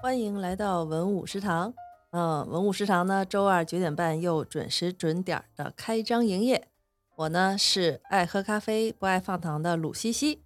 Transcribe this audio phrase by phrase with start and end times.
[0.00, 1.74] 欢迎来到文武食堂。
[2.12, 6.68] 嗯，文武食堂呢，周二九点半又准时准点的开张营业。
[7.16, 10.44] 我呢是爱喝咖啡不爱放糖的鲁西西。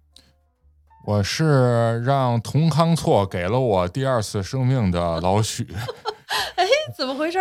[1.05, 5.67] 我是让童康错给了我第二次生命的老许。
[6.57, 6.65] 哎，
[6.97, 7.37] 怎么回事？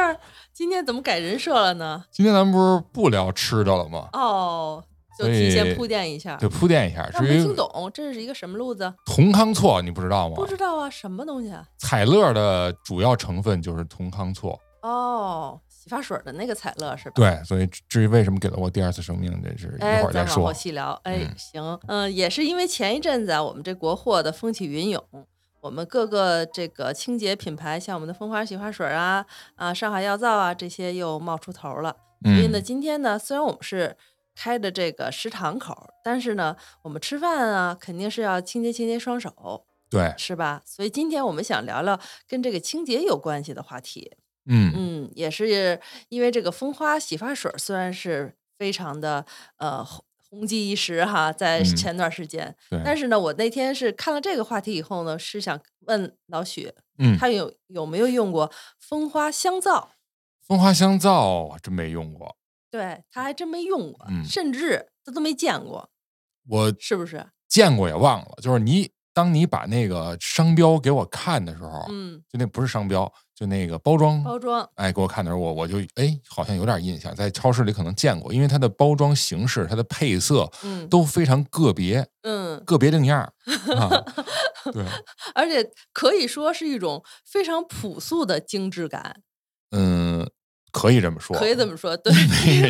[0.52, 2.04] 今天怎么改人设了呢？
[2.10, 4.10] 今天咱们不是不聊吃的了吗？
[4.12, 4.84] 哦，
[5.18, 6.36] 就提前铺垫一下。
[6.36, 7.08] 对，铺垫一下。
[7.10, 8.92] 至于听懂，这是一个什么路子？
[9.06, 10.34] 酮康唑，你不知道吗？
[10.36, 11.64] 不知道啊，什么东西啊？
[11.78, 14.58] 彩乐的主要成分就是酮康唑。
[14.82, 17.12] 哦，洗发水的那个彩乐是吧？
[17.14, 20.52] 对，所以至于为什么给了我第二次生命，这是一哎，会儿再说。
[20.52, 20.90] 细聊。
[21.04, 25.00] 哎，嗯行，嗯、也是因为前一阵子啊，我们这国货的风起云涌，
[25.60, 29.24] 我们各个这个清洁品牌，像我们的蜂花洗发水啊、
[29.54, 31.94] 啊上海药皂啊这些又冒出头了。
[32.24, 33.96] 所以呢，嗯，今天呢，虽然我们是
[34.34, 40.62] 开的这个食堂口，但是呢，我们吃饭啊，肯定是要清洁清洁双手，对，是吧？
[40.64, 44.16] 所以今天我们想聊聊跟这个清洁有关系的话题。
[44.46, 49.24] 嗯嗯，也是因为这个蜂花洗发水虽然是非常的
[49.58, 59.90] 呃红红极一时哈，在嗯前段时间，对，但是呢，我那天是看了这个话题以后呢，是想问老许，嗯，他有有没有用过蜂花香皂？
[60.40, 62.36] 蜂花香皂我真没用过，
[62.72, 65.90] 对他还真没用过，嗯甚至他都没见过，
[66.48, 67.24] 我是不是？
[67.48, 68.38] 见过也忘了。
[68.42, 83.32] 就是你当你把那个商标给我看的时候，嗯，就那不是商标，就那个包装包装，哎，给我看的时候，我我就哎，好像有点印象，在超市里可能见过，因为它的包装形式、它的配色嗯都非常个别，嗯，个别定样儿
[83.76, 83.90] 啊。
[84.72, 84.82] 对，
[85.34, 89.20] 而且可以说是一种非常朴素的精致感。
[89.72, 90.26] 嗯，
[90.72, 92.12] 可以这么说，可以这么说， 对，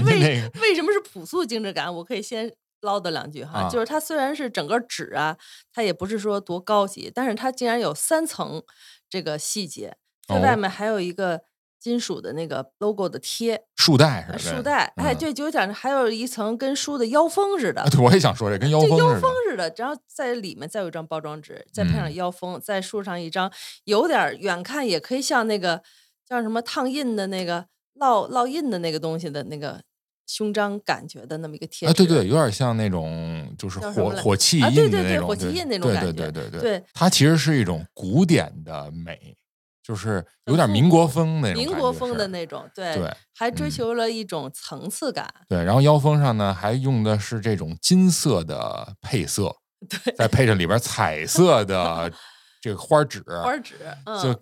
[0.02, 1.94] 为为什么是朴素精致感？
[1.94, 3.68] 我可以先唠叨两句哈，啊。
[3.68, 5.36] 就是它虽然是整个纸啊，
[5.72, 8.62] 它也不是说多高级，但是它竟然有三层
[9.08, 11.42] 这个细节，它外哦面还有一个
[11.78, 13.64] 金属的那个 logo 的贴。
[13.76, 15.18] 束带呃似的，束带，哎，嗯。
[15.18, 17.88] 对，就有点还有一层跟书的腰封似的啊，。
[17.88, 22.14] 对，我也想说这跟腰封腰封似的然后在里面再有一张包装纸，再配上嗯。
[22.14, 23.52] 腰封，再竖上一张
[23.84, 25.82] 有点远看也可以像那个
[26.24, 27.66] 叫什么烫印的那个
[28.02, 29.80] 烙烙印的那个东西的那个
[30.26, 36.60] 胸章感觉的那么一个贴啊，对对，有点像那种就是火火气印的那种，对火气印那种对感觉对对对对。
[36.60, 39.36] 对它其实是一种古典的美，
[39.82, 42.26] 就是有点民国风那种民国风的。
[42.28, 43.70] 那种，对，对还追嗯。
[43.70, 49.54] 求了一种层次感，对，然后腰封上呢还用的是这种金色的配色，
[49.88, 52.10] 对，再配上里边彩色的
[52.62, 53.74] 这个花纸，花纸，
[54.06, 54.38] 嗯，就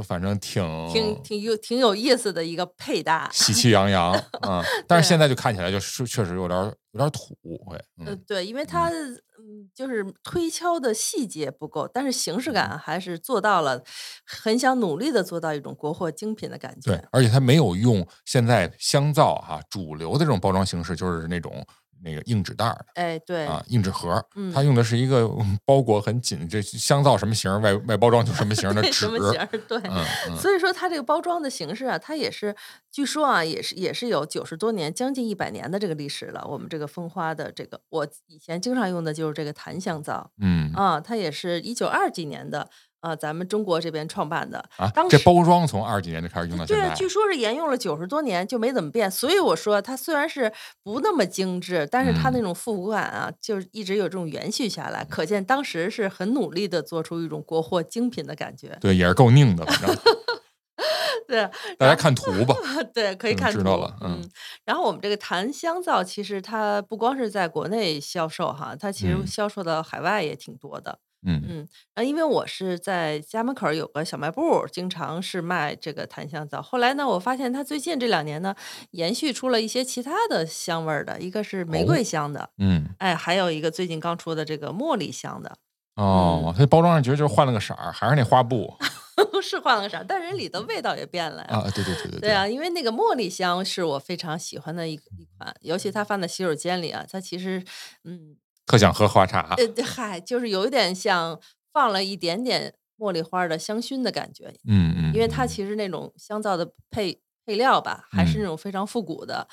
[0.00, 7.36] 反正挺挺挺有挺有意思的一个配搭， 喜气洋洋啊、 但是现在就看起来就是确实有点儿有点儿土
[7.66, 7.76] 会，
[8.06, 13.82] 呃，嗯，对，因为它嗯就是推敲的细节不够，但是形式感还是做到了，
[14.24, 16.92] 很想努力的做到一种国货精品的感觉。
[16.92, 21.66] 对，而且它没有用现在香皂哈、主流的这种包装形式，就是那种
[22.02, 29.46] 那个硬纸袋儿的哎，对，啊，硬纸盒它用的是一个嗯包裹很紧，这香皂什么型儿，外外包装就什么型儿的对纸什，么型儿？
[29.68, 29.78] 对。
[29.84, 32.54] 嗯嗯，所以说，它这个包装的形式啊，它也是，
[32.90, 36.44] 据说啊，也是也是有九十多年，将近一百年的这个历史了。
[36.48, 42.68] 我们这个蜂花的这个，我以前经常用的就是这个檀香皂嗯啊，它也是一九二几年的
[43.02, 44.58] 啊，咱们中国这边创办的。
[44.76, 49.10] 啊当，时这包装从二几年就开始用到现对据说是沿用了九十多年，就没怎么变。
[49.10, 50.52] 所以我说，它虽然是
[50.84, 55.04] 不那么精致，但是它那嗯种复古感啊，就是一直有这种延续下来。
[55.04, 58.78] 可见当时是很努力的做出一种国货精品的感觉。
[58.80, 59.96] 对，也是够拧的，反正
[61.26, 61.48] 对，
[61.78, 62.54] 大家看图吧，
[62.94, 64.30] 对，可以看图知道了嗯嗯，
[64.64, 70.92] 然后我们这个檀香皂，其实它不光是在国内销售哈，它其实嗯销售到海外也挺多的。
[70.92, 76.60] 嗯嗯嗯，啊，因为我是在家门口有个小卖部，经常是卖这个檀香皂。
[76.60, 78.54] 后来呢，我发现它最近这两年呢，
[78.90, 85.56] 延续出了一些其他的香味儿的，一个是玫哦瑰香的，嗯，哎，还有一个最近刚出的这个茉莉香的，
[85.96, 88.74] 哦，它包装上其实就是换了个色儿，还是那花布
[89.42, 91.48] 是换了个色儿，但是里的味道也变了呀。
[91.56, 97.62] 啊，对对对对对啊，因为那个茉莉香是我非常喜欢的一一款，尤其它放在洗手间里啊，它其实，
[98.04, 98.36] 嗯，
[98.72, 101.38] 特想喝花茶，呃，嗨，就是有一点像
[101.74, 105.48] 放了一点点茉莉花的香薰的感觉，嗯嗯，因为它嗯。
[105.48, 108.40] 其实那种香皂的配配料吧，还是嗯。
[108.40, 109.46] 那种非常复古的，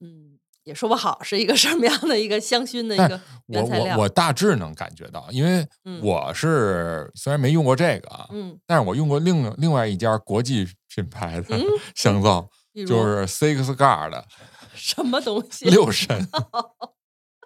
[0.00, 3.96] 嗯，也说不好是一个什么样的一个香薰的一个我原材料。
[3.96, 4.02] 我。
[4.02, 5.98] 我大致能感觉到，因为嗯。
[6.02, 11.64] 我是虽然没用过这个啊，嗯，但是我用过另另外一家国际品牌的嗯
[11.94, 12.46] 香皂，
[12.86, 14.26] 就是 Six Guard 的
[14.74, 15.64] 什么东西？
[15.70, 16.28] 六神，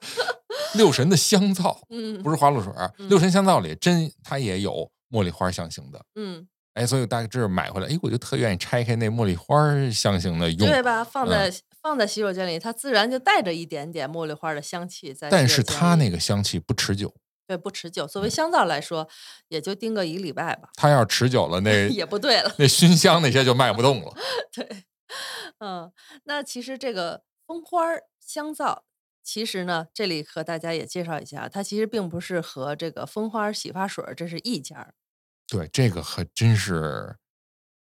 [0.74, 9.56] 六神的香皂嗯不是花露水，嗯六神香皂里真它也有茉莉花香型的，嗯哎，所以大致买回来，哎，我就特愿意拆开那茉莉花
[9.90, 11.02] 香型的用，对吧？
[11.02, 11.52] 放嗯在、
[11.82, 15.28] 放在洗手间里，它自然就带着一点点茉莉花的香气在。
[15.28, 17.12] 但是它那个香气不持久，
[17.48, 18.06] 对不持久。
[18.06, 19.08] 作为香皂来说，
[19.48, 20.68] 也就盯个一礼拜吧。
[20.74, 22.54] 它要持久了， 那也不对了。
[22.56, 24.14] 那熏香那些就卖不动了。
[24.54, 24.84] 对，
[25.58, 25.90] 嗯，
[26.24, 27.84] 那其实这个蜂花
[28.24, 28.84] 香皂，
[29.22, 34.92] 其实呢，这里和大家也介绍一下，它其实并不是和这个蜂花洗发水这是一家。
[35.48, 37.16] 对，这个还真是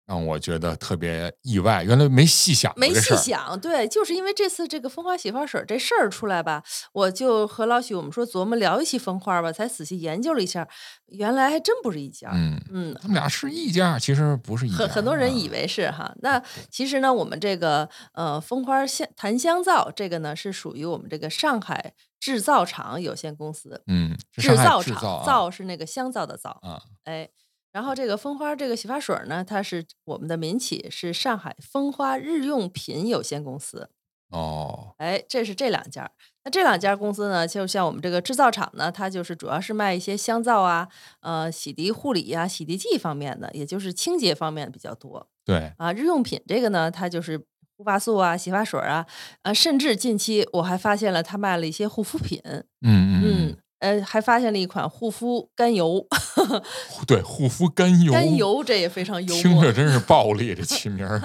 [0.06, 2.94] 让我觉得特别意外，原来没细想没。
[2.94, 6.64] 细想，对，就是因为这次这个蜂花洗发水这事儿出来吧，
[6.94, 10.68] 我就和老许我们说琢磨聊一期蜂花吧，才仔细研究了一下，
[11.08, 12.30] 原来还真不是一家。
[12.34, 14.78] 嗯，嗯，他们俩是一家，其实不是一家。
[14.78, 27.30] 很很多人以啊为是哈，那其实呢，我们这个呃蜂花香檀香皂这个呢是属于我们这个上海制造厂有限公司，嗯，制造厂皂是那个香皂的皂，啊，哎，
[27.74, 33.90] 然后这个蜂花这个洗发水呢，它是我们的民企是上海蜂花日用品有限公司，
[34.30, 36.04] 哦，哎，这是这两家。
[36.04, 36.12] 儿。
[36.46, 40.88] 那这两家公司呢，就像我们这个制造厂呢，它就是主要是卖一些香皂啊、
[41.22, 45.28] 呃洗涤护理呀、洗涤剂方面的，也就是清洁方面的比较多。
[45.44, 47.38] 对，啊，日用品这个呢，它就是
[47.78, 49.06] 护发素啊、洗发水啊，
[49.42, 53.24] 啊，甚至近期我还发现了它卖了一些护肤品，嗯嗯。
[53.24, 56.08] 嗯，呃，还发现了一款护肤甘油，
[56.38, 56.64] 嗯，
[57.06, 61.20] 对，护肤甘油，甘油这也非常幽听着，真是 暴力，这起名儿，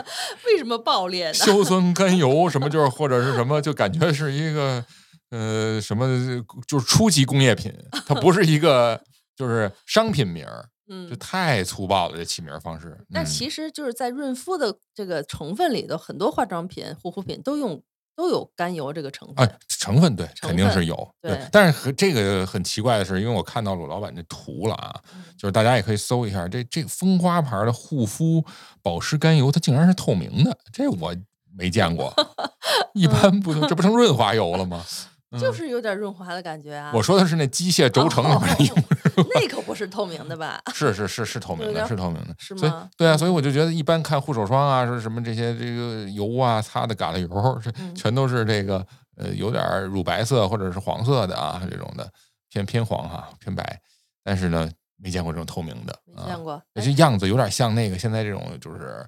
[0.44, 1.34] 为什么爆裂呢？
[1.38, 4.84] 硝酸甘油什么就是或者是什么，就感觉是一个
[5.30, 6.06] 呃什么，
[6.66, 7.72] 就是初级工业品，
[8.04, 9.00] 它不是一个
[9.36, 10.68] 就是商品名儿，
[11.08, 12.98] 就嗯，太粗暴了，这起名儿方式。
[13.10, 17.80] 那嗯其实就是在润肤的这个成分里头，很多化妆品、护肤品都用
[18.18, 19.46] 都有甘油这个成分。
[19.46, 21.08] 啊，成分对，成分肯定是有。
[21.22, 28.44] 对但是和这个很奇怪的是，因为我看到鲁老板这图了啊，嗯就是大家也可以搜一下，这这蜂花牌的护肤
[28.82, 31.14] 保湿甘油，它竟然是透明的，这我
[31.56, 32.12] 没见过。
[32.92, 34.84] 一般不都这不成润滑油了吗？
[35.38, 36.90] 就是有点润滑的感觉啊。
[36.92, 38.74] 我说的是那机械轴承里面的油，
[39.34, 40.60] 那可不是透明的吧？
[40.74, 42.88] 是是是是透明的，是透明的，是所以吗？
[42.96, 47.28] 对啊，所以我就觉得一般看护手霜啊，说什么这些这个油啊，擦的嘎啦油，
[47.94, 48.84] 全都是这个
[49.16, 52.10] 呃有点儿乳白色或者是黄色的啊，这种的
[52.48, 53.80] 偏偏黄哈、偏白，
[54.24, 56.62] 但是呢没见过这种透明的，没见过。
[56.74, 59.04] 而且样子有点像那个现在这种就是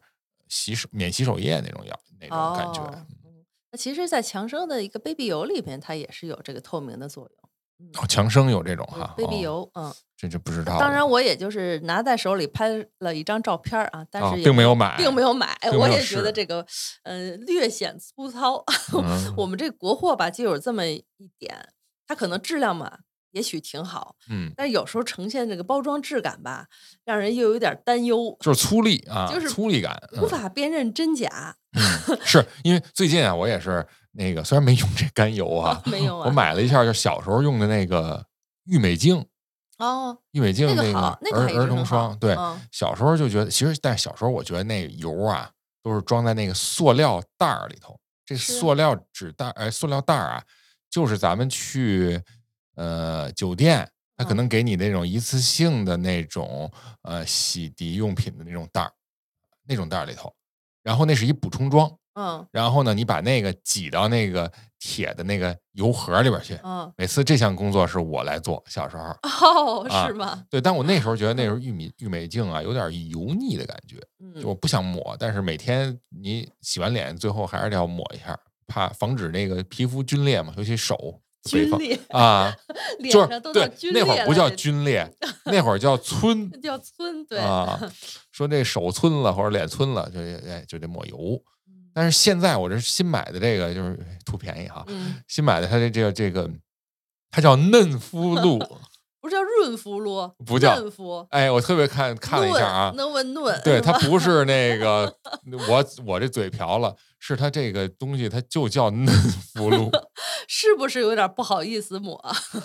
[0.49, 3.07] 洗手免洗手液那种样那种感觉。
[3.73, 7.40] 那其实，在强生的一个 baby 油里边，它也是有这个透明的作用。
[8.01, 10.79] 哦，强生有这种哈、baby 哦油，嗯，这就不知道了。
[10.81, 12.69] 当然我也就是拿在手里拍
[12.99, 16.65] 了一张照片啊，但啊是也并没有买并没有买，有我也觉得这个
[17.03, 18.65] 嗯略显粗糙。
[18.95, 21.05] 嗯 我们这国货吧，就有这么一
[21.39, 21.71] 点，
[22.07, 22.99] 它可能质量嘛，
[23.33, 26.67] 也许挺好，嗯，但有时候呈现这个包装质感吧，
[27.05, 31.57] 让人又有点担忧，就是粗粝啊，就是粗粝感，嗯无法辨认真假。
[31.73, 36.27] 嗯，是因为最近啊，我也是那个，虽然没用这甘油啊，没有啊。
[36.27, 38.25] 我买了一下，就小时候用的那个
[38.65, 39.25] 郁美净，
[39.79, 40.99] 哦，郁美净那个
[41.33, 42.61] 儿儿童霜，对，嗯。
[42.73, 45.51] 小时候就觉得，其实但小时候我觉得那油啊，
[45.83, 48.75] 都是装在那个塑料袋儿里头，这塑。
[48.75, 50.45] 料纸袋，哎，塑料袋儿啊，
[50.91, 52.21] 就是咱们去
[52.75, 53.89] 呃酒店。
[54.17, 54.37] 他可嗯。
[54.37, 56.71] 能给你那种一次性的那种
[57.03, 58.93] 呃洗涤用品的那种袋儿，
[59.67, 60.35] 那种袋儿里头，
[60.83, 66.59] 然后那是一补充装，嗯然后呢，你把那个挤到那个铁的那个油盒里边去。
[66.65, 69.05] 嗯，每次这项工作是我来做，小时候。
[69.47, 70.45] 哦，啊是吗？
[70.51, 73.97] 对，但我那时候觉得那时候 玉米玉美净啊，有点油腻的感觉，
[74.41, 81.21] 就我嗯，不想抹，但是每天你洗完脸，最后还是得要抹一下，怕防止那个皮肤皲裂嘛，尤其手。
[81.43, 82.55] 皲裂，啊，
[82.99, 85.11] 脸就是上都叫对那会儿不叫皲裂，
[85.47, 87.81] 那会儿叫皴 叫皴，对，啊，
[88.31, 91.43] 说这手皴了或者脸皴了，就哎就得抹油。
[91.91, 96.49] 嗯但是现在我这新买的这个就是图便宜哈，嗯，新买的它的这个这个，
[97.31, 98.59] 它叫嫩肤露，
[99.21, 105.13] 不是叫润肤露，不叫嫩肤，哎，我特别看看了一下啊嫩，能闻嫩，对，它不是那个
[105.69, 109.07] 我我这嘴瓢了，是它这个东西它就叫嫩
[109.55, 109.91] 肤露，
[110.49, 112.17] 是不是有点不好意思抹？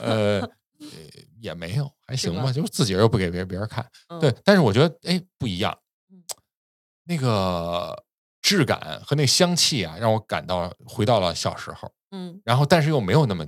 [0.02, 0.40] 呃。
[0.42, 0.88] 呃
[1.42, 5.78] 也没有，还行吗吧，就是自己又不给别人别人看，嗯对，，但是我觉得哎不一样
[6.12, 6.22] 嗯，
[7.06, 7.96] 那个
[8.46, 13.44] 质感和那香气啊，让我感到回到了小时候，嗯然后但是又没有那么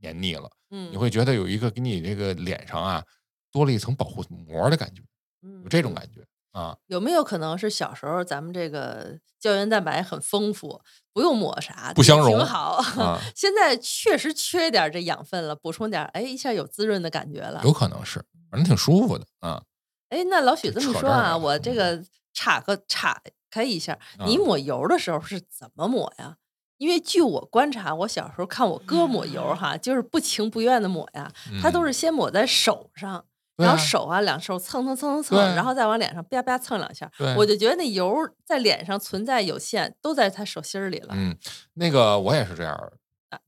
[0.00, 3.04] 黏腻了，嗯，你会觉得有一个给你这个脸上啊
[3.52, 5.02] 多了一层保护膜的感觉，
[5.42, 6.74] 嗯有这种嗯感觉啊。
[6.86, 10.80] 有没有可能是小时候咱们这个胶原蛋白很丰富，
[11.12, 12.82] 不用抹啥，不相容挺好。
[13.02, 17.60] 啊 现在确实缺点这养分了，补充点，哎，一下有滋润的感觉了。
[17.64, 19.62] 有可能是，反正挺舒服的啊。
[20.08, 22.02] 哎，那老许这么说啊，这我这个
[22.32, 26.36] 岔个岔开一下，啊你抹油的时候是怎么抹呀？
[26.78, 31.86] 因为据我观察，我小时候看我哥抹油哈，就是不情不愿的抹呀， 他都嗯。
[31.86, 33.24] 是先抹在手上，
[33.56, 38.14] 然后手啊两手蹭蹭蹭蹭蹭，然后再往脸上啪啪蹭两下，我就觉得那油
[38.44, 41.14] 在脸上存在有限，都在他手心里了。
[41.16, 41.36] 嗯，
[41.74, 42.92] 那个我也是这样儿，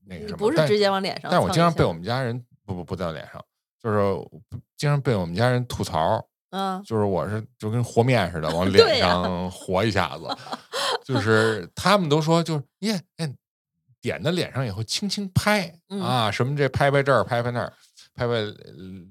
[0.07, 3.41] 那个不是直接往脸上但是我经常被我们家人不不不在脸上，
[3.81, 4.01] 就是
[4.75, 10.23] 经常被我们家人吐槽，嗯就是我是就跟和面似的往脸上和一下子，
[11.03, 13.33] 就是 他们都说就是耶，哎
[14.01, 17.71] 点在脸上以后轻轻拍、嗯啊，什么这拍拍这儿，拍拍那儿，
[18.15, 18.53] 拍拍呃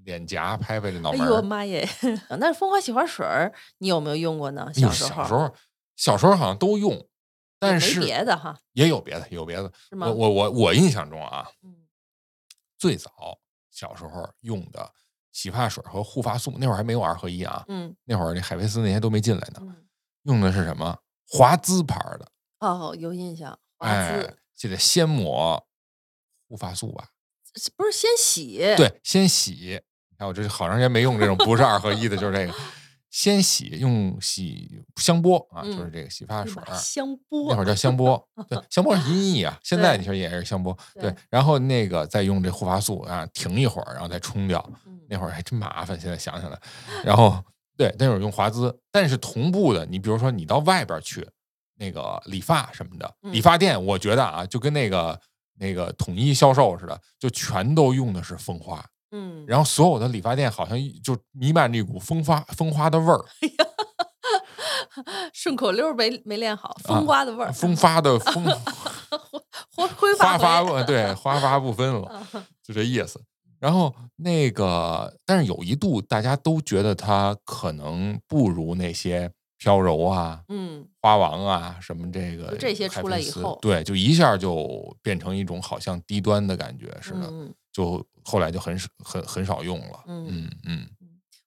[0.05, 1.41] 脸颊，拍拍这脑哎呦。
[1.43, 1.89] 妈耶！
[2.39, 4.71] 那蜂花洗发水儿你有没有用过呢？
[4.75, 5.55] 小时候，小时候
[5.97, 7.07] 小时候好像都用，
[7.61, 9.73] 但是别的哈，也有别的，有别的。
[9.89, 10.09] 是吗？
[10.09, 11.75] 我我我我印象中啊，嗯
[12.77, 13.39] 最早
[13.71, 14.91] 小时候用的
[15.33, 19.77] 洗发水和护发素，那会儿还没有二合一啊，嗯那会儿那海飞丝那些都没进来呢，嗯，
[20.25, 20.97] 用的是什么
[21.29, 22.27] 华姿牌的，
[22.59, 25.65] 哦，有印象，华哎，记得先抹
[26.49, 27.11] 护发素吧？
[27.77, 29.81] 不是先洗？，对，先洗。
[30.11, 32.55] 你看我这好长时间没用这种不是二合一的，就是这个，
[33.11, 36.75] 先洗用洗香波啊，就是嗯这个洗发水儿。
[36.77, 44.99] 香波那会儿叫香波，对，香波是音译啊， 现在你说也是香波，对对，然后那个再用这护发素啊，停一会儿，然后再冲掉，嗯。
[45.09, 46.57] 那会儿还真麻烦，现在想想来，
[47.05, 47.43] 然后
[47.77, 51.29] 对，那会儿用华滋，但是同步的，你比如说你到外边去，
[51.79, 53.43] 那个理发什么的，理嗯。
[53.43, 55.21] 发店，我觉得啊，就跟那个
[55.59, 63.25] 那个统一销售似的，就全都用的是蜂花，嗯，然后所有的理发店好像就弥漫着一股风花风花的味儿，
[65.33, 68.45] 顺口溜儿没没练好，啊风花的味儿，风发的风
[69.77, 72.27] 挥挥花发 对，花发不分了，
[72.63, 73.21] 就这意思。
[73.59, 90.05] 然后那个，但是有一度大家都觉得他可能不如那些飘柔啊、嗯，花王啊什么这个这些出来以后对，就一下就变成一种好像低端的感觉似的，嗯就后来就很少很很少用了。
[90.07, 90.87] 嗯嗯嗯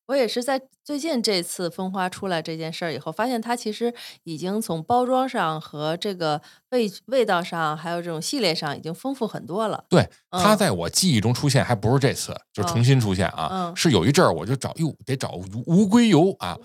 [0.08, 3.92] 我也是在最近这次蜂花出来这件事儿以后，发现它其实
[4.26, 9.86] 已经从包装上和这个味味道上，还有这种系列上，已经丰富很多了。
[9.88, 16.60] 对，它嗯在我记忆中出现还不是这次，就重嗯新出现啊，嗯是有一阵儿我就找哟，得找无无硅油啊，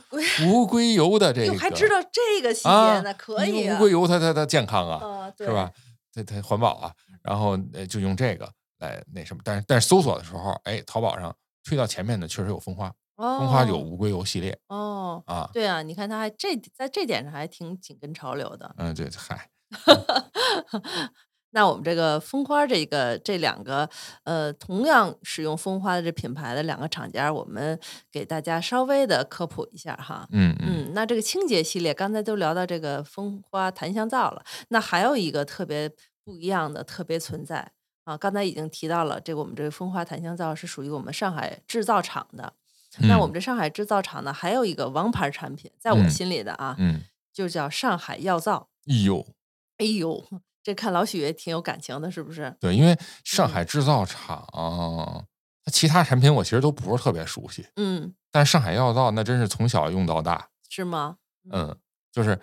[0.44, 5.70] 无硅油的 这哟，个，还知道这个细节啊呢，可以无，硅油它它它健康啊，啊，是吧？？
[6.12, 18.74] 它它环保啊，然后呃就用这个来那什么，但是但是搜索的时候，哎，淘宝上推到前面的确实有蜂花，哦，蜂花有无硅油系列哦，啊，对啊，你看它还这在这点上还挺紧跟潮流的。
[18.78, 19.50] 嗯，对，嗨，
[21.50, 23.88] 那我们这个蜂花这个这两个
[24.24, 27.80] 呃，同样使用蜂花的这品牌的两个厂家，我们
[28.12, 30.28] 给大家稍微的科普一下哈。
[30.30, 35.90] 嗯嗯嗯，那这个清洁系列，刚才都聊到这个蜂花檀香皂了，那还有一个特别
[36.22, 37.72] 不一样的特别存在
[38.08, 42.50] 啊，刚才已经提到了，这个我们这个蜂花檀香皂是属于我们上海制造厂的。
[43.00, 47.02] 那我们嗯这上海制造厂呢，还有一个王牌产品，在我嗯心里的啊，嗯，
[47.34, 48.70] 就叫上海药皂。
[48.86, 49.26] 哎呦，
[49.76, 50.24] 哎呦，
[50.62, 52.56] 这看老许也挺有感情的，是不是？
[52.58, 54.42] 对，因为上嗯海制造厂，
[55.62, 61.18] 它其他产品我其实都不是特别熟悉，嗯，但上海药皂那真是从小用到大，是吗？
[61.52, 61.76] 嗯，
[62.10, 62.40] 就是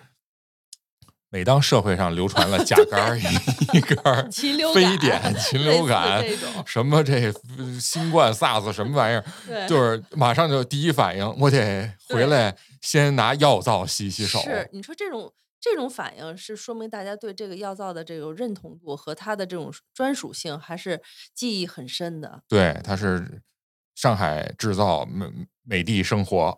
[1.36, 4.32] 每当社会上流传了甲肝儿乙肝
[4.74, 6.24] 非典、 禽流感
[6.66, 14.40] 什么这呃新冠、SARS 什么玩意儿，就是马上就第一反应，我得回来先拿药皂洗洗手。
[14.44, 21.02] 是，你说这种这种反应是说明大家对这个药皂的这种认同度和它的这种专属性还是
[21.34, 22.44] 记忆很深的。
[22.48, 23.42] 对，它是
[23.94, 25.28] 上海制造，美
[25.64, 26.58] 美的生活。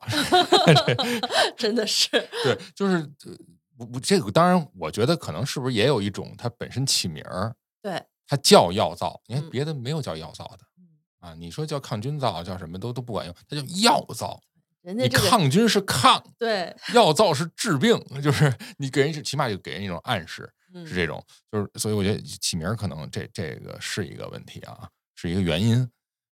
[1.58, 2.10] 真的是，
[2.44, 3.34] 对，就是呃
[3.78, 9.50] 我我这个当然，我觉得可能是不是也有一种它本身起名儿，对，它叫药皂，你看嗯。
[9.50, 10.88] 别的没有叫药皂的嗯。
[11.20, 14.42] 啊，你说叫抗菌皂叫什么都都不管用，它叫药皂。
[14.82, 20.88] 你人家这个抗菌是抗，对，药皂是治病，就是你给人起码就给人一种暗示，嗯。
[20.88, 25.80] 是这种，就是所以我觉得起名儿可能这这个是一个问题啊，是一个原因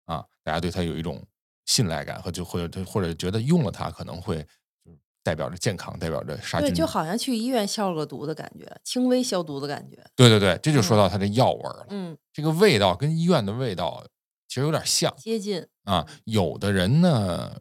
[0.04, 1.26] 啊，大家对它有一种
[1.66, 4.46] 信赖感和就或者或者觉得用了它可能会就是
[5.24, 9.96] 代表着健康，代表着杀对，菌，就好像去医院消了个毒的感觉，轻微消毒的感觉。
[10.14, 11.86] 对对对，这就说嗯到它的药味儿了。
[11.88, 14.06] 嗯，这个味道跟医院的味道
[14.46, 15.66] 其实有点像接近。
[15.84, 16.06] 啊。
[16.24, 17.58] 有的人呢，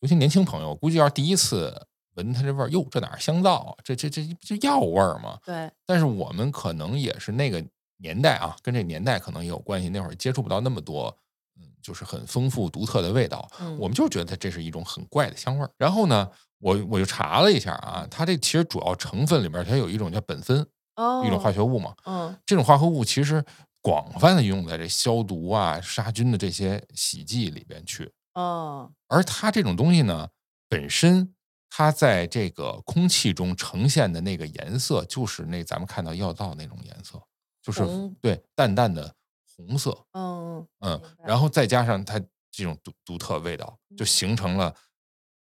[0.00, 3.74] 尤其年轻朋友，估计要是第一次闻它这味儿，哟，这哪是香皂啊？
[3.82, 5.38] 这这这这药味儿吗？
[5.44, 7.64] 对，但是我们可能也是那个
[7.96, 9.88] 年代啊，跟这年代可能也有关系。
[9.88, 11.16] 那会儿接触不到那么多，
[11.58, 13.48] 嗯，就是很丰富独特的味道。
[13.60, 15.70] 嗯我们就觉得它这是一种很怪的香味儿。
[15.76, 21.94] 然后呢，我我就查了一下啊，它这其实主要成分里边它有一种叫苯酚，哦，一种化学物嘛。
[22.04, 22.36] 嗯。
[22.44, 23.44] 这种化合物其实
[23.80, 28.12] 广泛的用在这消毒啊、杀菌的这些洗剂里边去。
[28.34, 30.28] 哦，而它这种东西呢，
[30.68, 31.34] 本身
[31.70, 37.20] 它在这个空气中呈现的那个颜色，就是那咱们看到药皂那种颜色，
[37.62, 37.82] 就是
[38.20, 39.14] 对淡淡的
[39.56, 41.48] 红色，嗯嗯然后。
[41.48, 44.74] 再加上它这种独独特味道，就形成了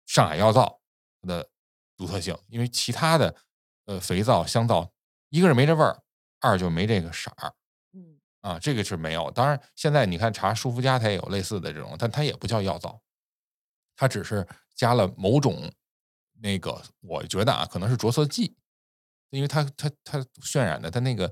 [0.05, 0.79] 上海药皂
[1.25, 1.49] 的
[1.97, 2.37] 独特性。
[2.47, 3.35] 因为其他的
[3.85, 4.91] 呃肥皂、香皂，
[5.29, 6.03] 一个是没这味儿，
[6.39, 7.53] 二就没这个色儿。
[7.93, 9.31] 嗯啊，这个是没有。
[9.31, 13.01] 当然，现在你看查舒肤佳，它也有类似的这种，但它也不叫药皂，
[13.95, 15.71] 它只是加了某种
[16.41, 18.55] 那个，我觉得啊，可能是着色剂，
[19.31, 21.25] 因为它它它渲染的它那个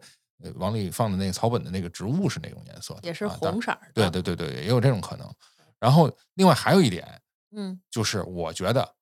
[0.44, 5.32] 呃往里放的那个草本的那个植物是那种颜色的，也是红色对对对对，也有这种可能。
[5.80, 7.22] 然后另外还有一点
[7.52, 8.96] 嗯就是，我觉得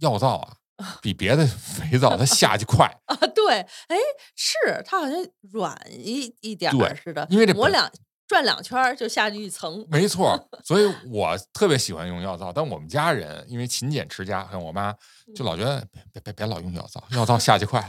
[0.00, 0.56] 药皂啊
[1.00, 3.96] 比别的肥皂它下去快，啊，对，哎，
[4.34, 5.16] 是它好像
[5.52, 7.90] 软一一点儿似的，因为这本抹两
[8.28, 12.52] 转两圈儿就下去一层，没错， 所以我特别喜欢用药皂。
[12.52, 14.94] 但我们家人因为勤俭持家，像我妈
[15.34, 17.80] 就老觉得别别别别老用药皂，药皂下去快，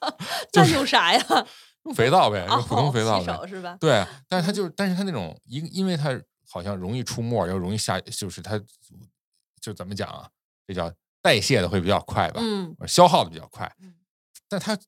[0.52, 1.24] 就那是用啥呀？
[1.84, 3.46] 用肥皂呗，哦用普通肥皂呗。
[3.46, 3.76] 是吧？
[3.80, 6.18] 对，但是它就是，但是它那种因，因为它
[6.50, 8.60] 好像容易出沫，又容易下，就是它
[9.60, 10.28] 就怎么讲啊？
[10.66, 10.90] 这叫
[11.24, 13.94] 代谢的会比较快吧，嗯，消耗的比较快嗯，
[14.46, 14.78] 但它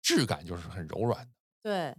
[0.00, 1.30] 质感就是很柔软的，
[1.62, 1.94] 对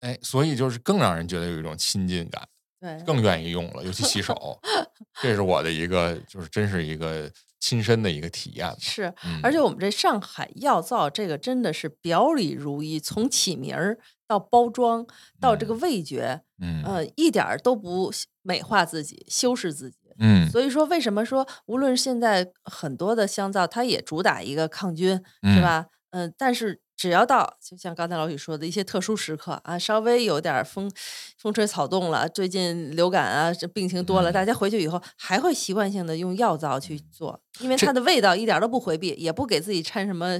[0.00, 2.48] 哎，所以就是更让人觉得有一种亲近感。
[2.80, 4.60] 对，更愿意用了，尤其洗手，
[5.22, 8.74] 这是我的一个，就是真是一个亲身的一个体验。
[8.78, 15.06] 是，嗯，而且我们这上海药皂这个真的是表里如一，从起名儿到包装
[15.40, 18.12] 到这个味觉，嗯呃，一点儿都不
[18.42, 20.03] 美化自己、修饰自己。
[20.18, 25.86] 嗯所以说，为什么说无论现在很多的香皂，它也主打一个抗菌，是嗯吧？
[26.10, 30.90] 嗯、但是只要到就像刚才老许说的一些特殊时刻啊，稍微有点儿风
[31.36, 40.38] 风吹草动了，最近流感啊，这病情多了，嗯大家回去以后还会习惯性的用药皂去做，因为它的味道一点儿都不回避，也不给自己掺什么。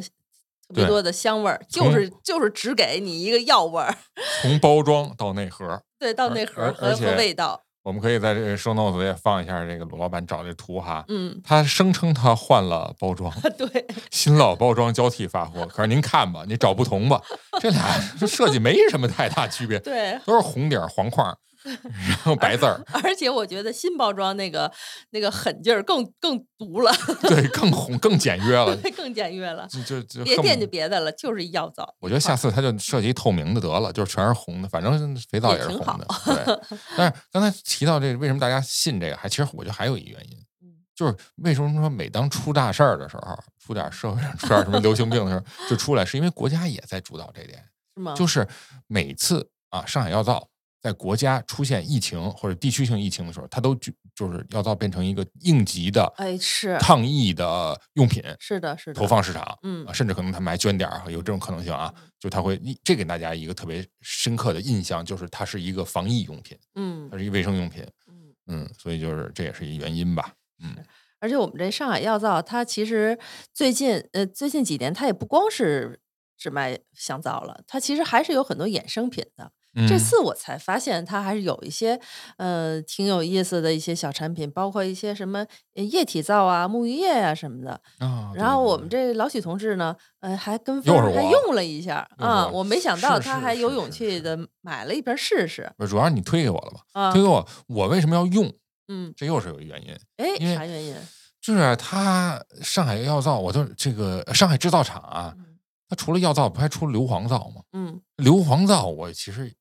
[0.66, 3.94] 特别多的香味儿，就是就是只给你一个药味儿，
[4.40, 11.05] 从包装到内核，对，到内核和和味道，我们可以在这个 show notes 也放一下这个鲁老板找这图哈。
[11.09, 15.66] 嗯，他声称他换了包装， 对， 新老包装交替发货。
[15.66, 17.20] 可是您看吧，你找不同吧，
[17.61, 17.85] 这俩
[18.18, 24.70] 这设计没什么太大区别，对，都是红底儿黄框儿，然后白字儿，而且我觉得新包装那个
[25.11, 26.92] 那个狠劲儿更更毒了，
[27.29, 29.66] 对，更红更简约了，更简约了。
[29.68, 31.94] 就就就别惦记别的了，就是药皂。
[32.00, 36.07] 我觉得下次他就设计一透明的得了，就是全是红的，反正肥皂也是红的。
[36.24, 39.16] 对，但是刚才提到这个，为什么大家信这个？
[39.16, 47.64] 还其实我觉得还有一原因嗯，就是为什么说每当出大事儿的时候，出点社会上出点什么流行病的时候，就出来，是因为国家也在主导这点，
[47.96, 48.14] 是吗？
[48.14, 48.46] 就是
[48.87, 50.48] 每次啊，上海药皂
[50.85, 61.90] 在国家出现疫情或者地区性疫情的时候，它都就就是药皂变成一个应急的哎，是抗疫的用品，是的，是的，投放市场，嗯啊，甚至可能他们还捐点儿，有这种可能性啊。
[62.20, 68.35] 就他会，一这给大家一个特别深刻的印象，就是它是一个防疫用品，嗯它是一卫生用品，嗯。
[68.47, 70.77] 嗯，所以就是这也是一原因吧，嗯
[71.18, 73.18] 而且我们这上海药皂，它其实
[73.55, 75.99] 最近呃最近几年，它也不光是
[76.37, 79.51] 只卖香皂了，它其实还是有很多衍生品的。
[79.77, 82.01] 嗯，这次我才发现，它还是有一些
[82.37, 87.81] 呃挺有意思的一些小产品，包括一些什么呃液体皂啊、沐浴液啊什么的。
[87.99, 96.81] 啊，然后我们这老许同志呢，呃，还跟风儿还用了一下啊，我我没想到他还有勇气的买了一瓶试试不是主要是你推给我了吧？
[96.93, 98.53] 啊推，给我，我为什么要用？
[98.89, 100.95] 嗯，这又是有一原因，哎，啥原因？
[101.41, 105.45] 就是他上海药皂，我就这个上海制造厂啊，嗯
[105.87, 107.63] 它除了药皂，不还出硫磺皂吗？
[107.73, 109.53] 嗯硫磺皂我其实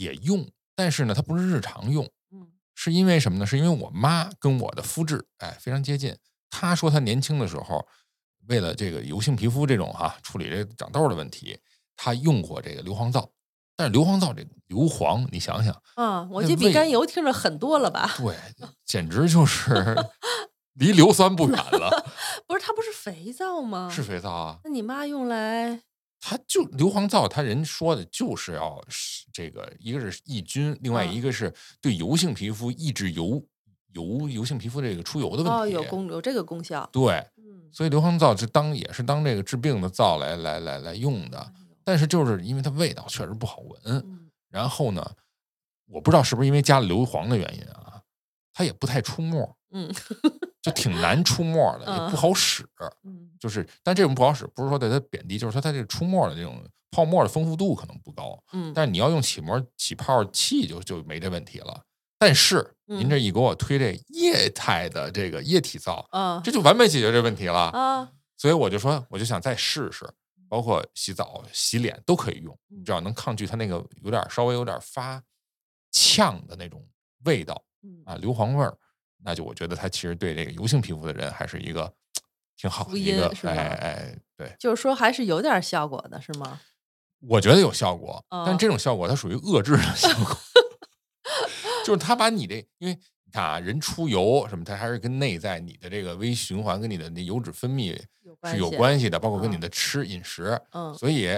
[0.00, 2.04] 也用，但是呢，它不是日常用。
[2.32, 3.44] 嗯是因为什么呢？
[3.44, 6.16] 是因为我妈跟我的肤质哎非常接近。
[6.48, 7.86] 她说她年轻的时候，
[8.48, 11.58] 为了这个油性皮肤这种哈、处理这长痘的问题，
[11.94, 13.30] 她用过这个硫磺皂。
[13.76, 18.10] 但是硫磺皂这个硫磺，你想想，啊，我那这比甘油听着狠多了吧？
[18.16, 18.34] 对，
[18.86, 19.94] 简直就是
[20.74, 21.90] 离硫酸不远了。
[22.48, 23.90] 不是，它不是肥皂吗？
[23.92, 24.02] 是。
[24.02, 25.82] 肥皂啊，那你妈用来，
[26.20, 33.42] 它就硫磺皂，他人说的就是要是这个，一个是抑菌，另外嗯一个是对油性皮肤抑制油
[33.94, 35.50] 油油性皮肤这个出油的问题。
[35.50, 36.88] 哦，有功有这个功效。
[36.92, 41.52] 对，嗯，所以硫磺皂是当也是当这个治病的皂来来来来用的，
[41.82, 45.12] 但是就是因为它味道确实不好闻，嗯然后呢，
[45.86, 48.02] 我不知道是不是因为加了硫磺的原因啊，
[48.52, 49.90] 它也不太出沫，嗯
[50.62, 52.66] 就挺难出沫的，也嗯不好使。
[53.04, 58.42] 嗯就是，但这种不好使，不是说对它贬低，就是说它这个出沫的这种泡沫的丰富度可能不高。
[58.52, 61.82] 嗯，但是你要用起膜起泡器就就没这问题了。
[62.18, 67.70] 但是您嗯这一给我推这液态的这个液体皂，啊这就完美解决这问题了。
[67.70, 70.06] 啊，所以我就说，我就想再试试，
[70.46, 75.22] 包括洗澡、洗脸都可以用，嗯只要能抗拒它那个有点稍微有点发
[75.90, 76.86] 呛的那种
[77.24, 78.76] 味道嗯啊，硫磺味儿，
[79.22, 81.92] 那就我觉得它其实对这个油性皮肤的人还是一个
[82.56, 86.60] 挺好的一个哎哎，对，就是说还是有点效果的，是吗？
[87.20, 88.56] 我觉得有效果，但哦。
[88.58, 90.36] 这种效果它属于遏制的效果，
[91.84, 97.94] 就是它把你这，因为你看啊，人出油什么，它还是跟内在你的这个微循环跟你的那油脂分泌
[98.44, 100.94] 是有关系的，包括跟你嗯的吃饮食，嗯。
[100.94, 101.28] 所以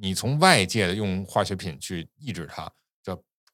[0.00, 2.72] 你从外界的用化学品去抑制它，叫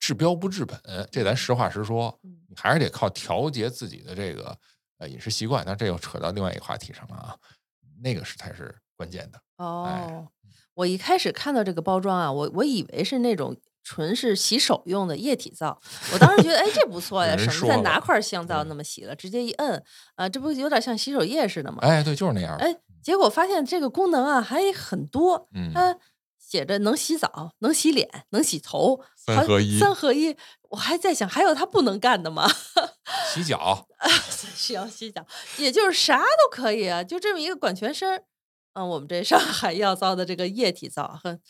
[0.05, 0.79] 治标不治本，
[1.11, 4.55] 这咱实话实说，嗯你还是得靠调节自己的这个
[4.99, 5.64] 呃饮食习惯。
[5.67, 7.35] 那这又扯到另外一个话题上了啊，
[8.03, 9.40] 那个是才是关键的。
[9.57, 10.29] 哦，
[10.75, 15.81] 我一开始看到这个包装啊，我我以为是那种纯是洗手用的液体皂，
[16.12, 19.83] 我当时觉得哎这不错呀，省得再拿块香皂那么洗了，直接一摁
[20.17, 21.79] 啊，这不有点像洗手液似的吗？
[21.81, 22.64] 哎，对，就是那样的。
[22.67, 25.99] 哎，结果发现这个功能啊还很多，嗯，它
[26.46, 30.37] 写着能洗澡、能洗脸、能洗头，三合一三合一。
[30.70, 32.48] 我还在想，还有它不能干的吗？
[33.33, 33.87] 洗 脚，
[34.54, 35.26] 需要洗脚，
[35.59, 38.22] 也就是啥都可以啊，就这么一个管全身。
[38.74, 41.40] 嗯，我们这上海药皂的这个液体皂，哼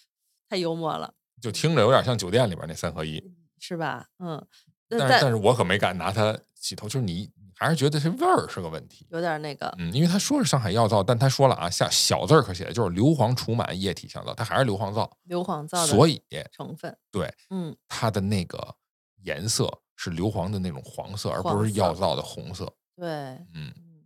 [0.49, 3.23] 太幽默了，就听着有点像酒店里边那三合一，
[3.59, 4.07] 是吧？
[4.19, 4.47] 嗯，
[4.89, 9.07] 但但是但是我可没敢拿它洗头，就是你你还是觉得这味儿是个问题。
[9.11, 18.77] 有点那个，嗯，因为他说是上海药皂，但他说了啊，下小字儿可写的就是硫磺除螨液体香皂，它还是硫磺皂，硫磺皂的所以成分，对嗯，它的那个
[19.23, 22.73] 颜色是硫磺的那种黄色，而不是药皂的红色。
[22.97, 24.05] 对，嗯，嗯。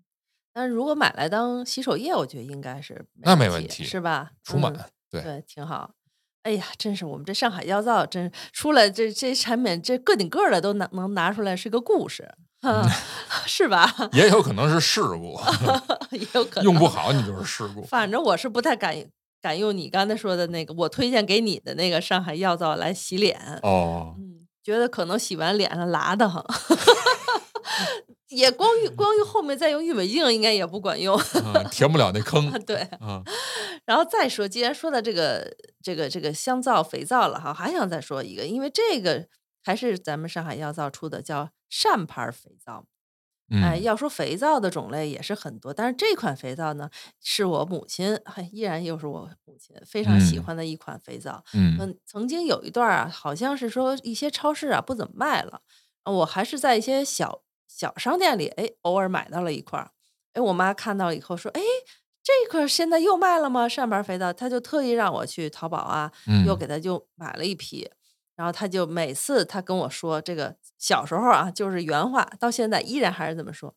[0.53, 4.33] 但是如果买来当洗手液，我觉得应该是那没问题是吧？
[4.43, 5.93] 除螨嗯，对对，挺好。
[6.43, 12.85] 哎呀，真是我们这上海药皂，真出来这这产品，这个顶个的都能能拿出来是个故事，嗯
[13.47, 13.94] 是吧？
[14.12, 15.38] 也有可能是事故，
[16.11, 17.83] 也有可能用不好你就是事故。
[17.83, 18.97] 反正我是不太敢
[19.40, 23.38] 敢用你刚才说的那个，我推荐给你的那个上海药皂来洗脸。
[23.62, 26.42] 哦，嗯，觉得可能洗完脸上拉的很，
[28.29, 31.16] 也光用光用后面再用郁美净应该也不管用。
[31.35, 32.51] 嗯填不了那坑。
[32.64, 33.23] 对，嗯
[33.87, 35.47] 然后再说，既然说到这个
[35.83, 39.27] 这个这个香皂、肥皂了哈，还想再说一个，因为这个
[39.64, 42.87] 还是咱们上海药皂出的，叫善牌儿肥皂。
[43.50, 46.90] 哎，嗯要说肥皂的种类也是很多，但是这款肥皂呢，
[47.22, 51.42] 是我母亲，还依然又是我母亲非常喜嗯欢的一款肥皂。
[51.54, 55.62] 嗯嗯，曾经有一段儿啊，好像是说一些超市啊不怎么卖了，
[56.04, 59.92] 呃我还是在一些小小商店里，哎，偶尔买到了一块儿。
[60.35, 61.62] 哎，我妈看到了以后说，哎，
[62.22, 63.66] 这块儿现在又卖了吗？
[63.66, 66.12] 扇牌肥皂，她就特意让我去淘宝啊，
[66.46, 67.88] 又嗯给她就买了一批。
[68.38, 73.74] 然后他就每次他跟我说这个小时候啊，就是原话，到现在依然还是这么说。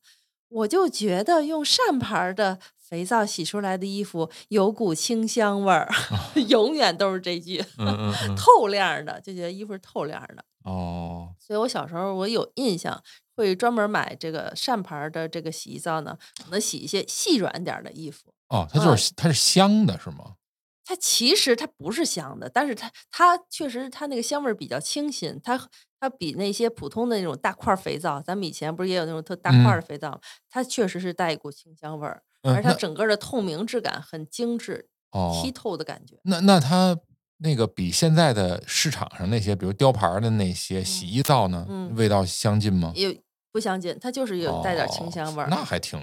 [0.49, 5.89] 我就觉得用善牌儿的肥皂洗出来的衣服有股清香味儿，
[6.47, 7.65] 永远都是这句。
[7.79, 10.45] 嗯 嗯嗯透亮儿的，就觉得衣服是透亮儿的。
[10.63, 13.01] 哦所以我小时候我有印象，
[13.35, 18.31] 会专门买这个善牌儿的这个洗衣皂呢，可能洗一些细软点儿的衣服。
[18.49, 20.35] 哦，它就是它是香的是吗？
[20.83, 36.19] 它其实它不是香的，但是它它确实它那个香味儿比较清新，它它比那些普通的那种大块儿肥皂，咱们以前不是也有那种特大块儿的肥皂吗，它确实是带一股清香味儿，嗯而它整个的透明质感很精致，哦剔透的感觉。
[36.23, 36.97] 那那它
[37.37, 42.91] 那个比现在的市场上那些，比如雕牌儿的那些洗衣皂呢，嗯味道相近吗？
[42.95, 45.45] 也不相近，它就是有带点清香味儿。
[45.45, 46.01] 哦那还挺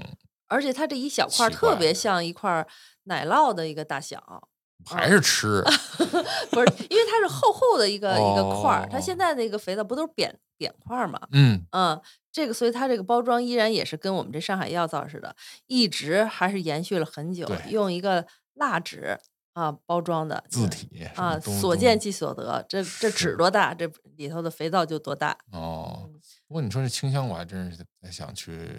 [0.49, 2.67] 而且它这一小块儿特别像一块
[3.05, 4.49] 奶酪的一个大小，
[4.87, 5.63] 还是吃
[6.51, 11.21] 不是，因为它是厚厚的一个、一个块儿，它哦现在那个肥皂不都是扁扁块儿嘛？
[11.33, 12.01] 嗯嗯，
[12.33, 15.35] 这个所以它这个包装依然也是跟我们这上海药皂似的，
[15.67, 19.19] 一直还是延续了很久，用一个蜡纸
[19.53, 26.05] 啊包装的字体啊，所见即所得，这这纸多大，这里头的肥皂就多大，哦。
[26.07, 26.15] 嗯
[26.49, 28.71] 不过你说这清香，我还真是想去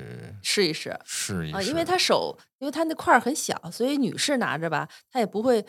[0.41, 0.89] 试一试。
[0.89, 5.63] 啊，试一试，因为它手，因为它那块儿很小，所以女士拿着吧，她也不会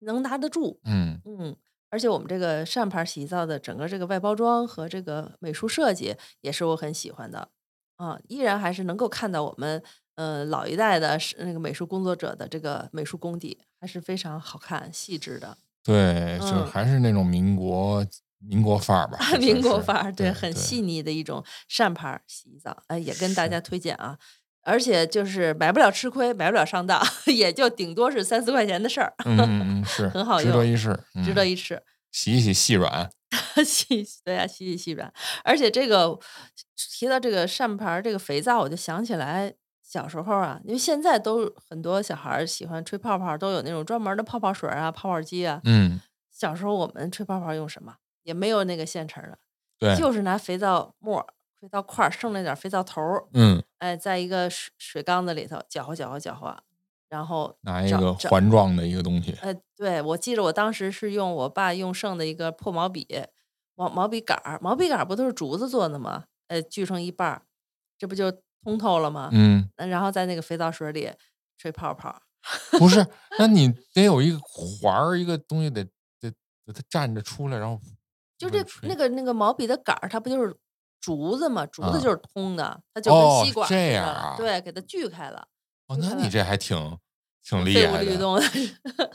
[0.00, 0.80] 能拿得住。
[0.84, 1.56] 嗯嗯，
[1.90, 7.48] 而且我们这个扇牌洗衣皂的整个这个外包装和这个美术设计也是我很喜欢的。
[7.96, 9.82] 啊，依然还是能够看到我们
[10.16, 15.56] 呃老一代的是那个美术工作者的这个美术功底，还是非常好看细致的。
[15.82, 18.04] 对，就还是那种民国
[18.38, 24.18] 民国范儿吧， 民国范儿，对，很细腻的一种扇牌儿洗衣皂，哎，也跟大家推荐啊。
[24.66, 27.00] 而且就是买不了吃亏，买不了上当，
[27.32, 31.80] 也就顶多是三四块钱的事儿，嗯 是很好用值得一试，嗯值得一试。
[32.10, 33.08] 洗一洗细软，
[33.64, 35.12] 洗对呀、洗洗细软。
[35.44, 36.18] 而且这个
[36.98, 39.52] 提到这个扇盘儿这个肥皂，我就想起来
[39.84, 45.60] 小时候啊，因为现在都很多小孩儿喜欢吹泡泡，都有那种专门的泡泡水儿啊、泡泡机啊。
[45.64, 46.00] 嗯，
[46.32, 47.94] 小时候我们吹泡泡用什么？
[48.22, 49.38] 也没有那个现成的，
[49.78, 51.26] 对，就是拿肥皂沫儿、
[51.60, 56.56] 肥皂块儿，剩了点肥皂头儿，嗯，哎，在一个水水缸子里头搅和搅和搅和，
[57.08, 63.06] 然后拿一个环状的一个东西，哎，对，我记着我当时是用我爸用剩的一个破毛笔，
[63.74, 66.24] 毛毛笔杆儿，毛笔杆儿不都是竹子做的吗？
[66.48, 67.42] 呃，锯成一半儿，
[67.98, 68.30] 这不就
[68.62, 69.30] 通透了吗？
[69.32, 71.10] 嗯，呃然后在那个肥皂水里
[71.58, 72.20] 吹泡泡，
[72.78, 73.04] 不是，
[73.38, 75.84] 那你得有一个环儿，一个东西得
[76.20, 76.30] 得
[76.66, 77.80] 得它站着出来，然后
[78.38, 80.54] 就这那个那个毛笔的杆儿，它不就是
[81.00, 81.64] 竹子嘛？
[81.66, 85.46] 竹子啊就是通的，它就哦跟吸管儿这似的样啊对，给它锯开了，
[85.88, 86.98] 哦，那你这还挺
[87.44, 88.40] 挺厉害的。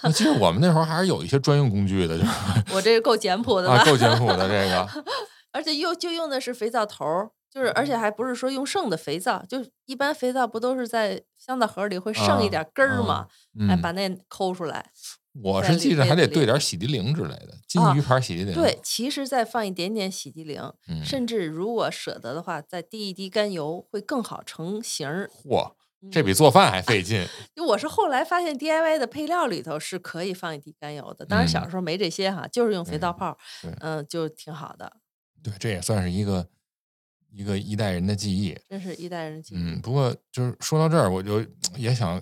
[0.03, 2.31] 那其实我们那时候还是有一些专用工具的，就是
[2.73, 3.75] 我这个够简朴的吧？
[3.75, 4.87] 啊，够简朴的这个，
[5.51, 7.05] 而且用就用的是肥皂头，
[7.49, 13.27] 就是而且还不是说用剩的肥皂，就是一般肥皂不都是在香皂盒里会剩一啊点根吗？
[13.67, 14.91] 哎，嗯把那抠出来。
[15.33, 18.53] 我是记着还得兑点洗涤灵之类的，金啊鱼牌洗涤灵。
[18.53, 25.29] 对，，其实再放一点点洗涤灵，嗯，甚至如果舍得的话，再滴一滴甘油会更好成型儿。
[25.45, 25.73] 嚯，
[26.11, 27.25] 这嗯比做饭还 费劲。
[27.55, 33.37] 就我是后来发现 DIY 的配料里头是可以放一滴甘油的，当然小嗯时候没这些哈，就是用肥皂泡
[33.79, 34.97] 嗯，就挺好的，
[35.41, 36.47] 对，这也算是一个
[37.31, 38.57] 一个一代人的记忆。
[38.67, 39.57] 真是一代人记忆。
[39.57, 41.41] 嗯，不过就是说到这儿，我就
[41.77, 42.21] 也想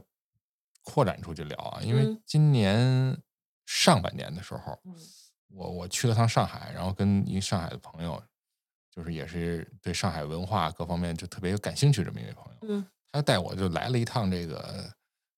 [0.83, 2.21] 扩展出去聊啊，因为嗯。
[2.25, 3.17] 今年
[3.65, 4.93] 上半年的时候，嗯。
[5.51, 8.21] 我我去了趟上海，然后跟一个上海的朋友，
[8.93, 12.85] 就是也是对上海文化各方面就特别有感兴趣这么一位朋友，嗯。
[13.11, 14.85] 他带我就来了一趟这个，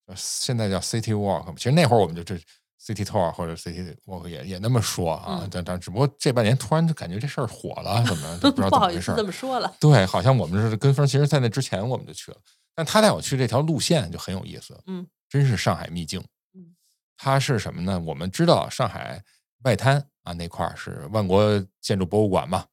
[0.07, 2.35] 呃现在叫 City Walk，其实那会儿我们就这
[2.81, 9.73] City Tour 或者 City Walk 也也那么说啊嗯，但但只不过这半年突然就感觉这事儿火了，怎么都不知道 不好意思怎么回事儿这么说了。
[9.79, 12.37] 对，好像我们是跟风，其实在那之前我们就去了，
[12.75, 16.21] 但他带我去这条路线就很有意思，嗯，真是上海秘境。
[16.53, 16.75] 嗯，
[17.15, 17.97] 它是什么呢？
[17.97, 19.23] 我们知道上海
[19.63, 22.67] 外滩啊那块儿是万国建筑博物馆嘛，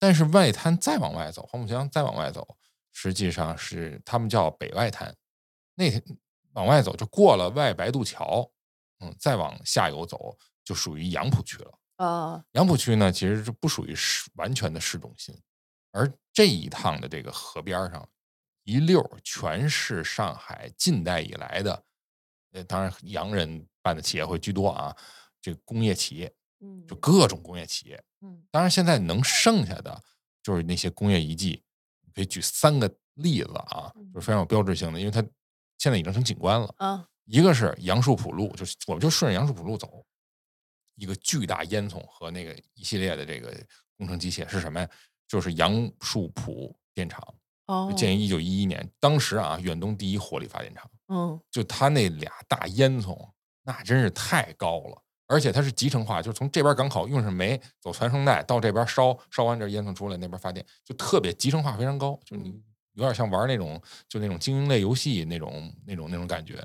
[0.00, 2.56] 但是外滩再往外走，黄浦江再往外走，
[2.90, 5.14] 实际上是他们叫北外滩，
[5.76, 6.02] 那天
[6.54, 8.50] 往外走就过了外白渡桥，
[8.98, 11.78] 嗯，再往下游走就属于杨浦区了。
[11.96, 15.32] 啊，杨浦区呢，其实是不属于市完全的市中心，
[15.92, 18.08] 而这一趟的这个河边儿上，
[18.64, 21.84] 一溜儿全是上海近代以来的，
[22.52, 24.94] 呃，当然洋人办的企业会居多啊，
[25.40, 26.84] 这个工业企业嗯。
[26.86, 28.42] 就各种工业企业，嗯。
[28.50, 30.02] 当然现在能剩下的
[30.42, 31.62] 就是那些工业遗迹，
[32.14, 35.22] 可以举三个例子啊，就是非常有标志性的，因为它
[35.78, 36.74] 现在已经成景观了。
[36.78, 37.08] 啊。
[37.26, 40.04] 一个是杨树浦路，就是我们就顺着杨树浦路走，
[40.96, 43.50] 一个巨大烟囱和那个一系列的这个
[43.96, 44.88] 工程机械是什么呀？
[45.26, 47.34] 就是杨树浦电厂，
[47.66, 53.16] 哦，建于一九一一年，当时啊远东第一火力发电厂，嗯就它那俩大烟囱，
[53.62, 55.00] 那真是太高了。
[55.26, 66.62] 而且它是集成化，就是从这边港口运上煤，走传送带到这边烧，烧完这烟囱出来，那边发电，就特别集成化非常高，就你有点像玩那种就那种经营类游戏那种那种那种感觉。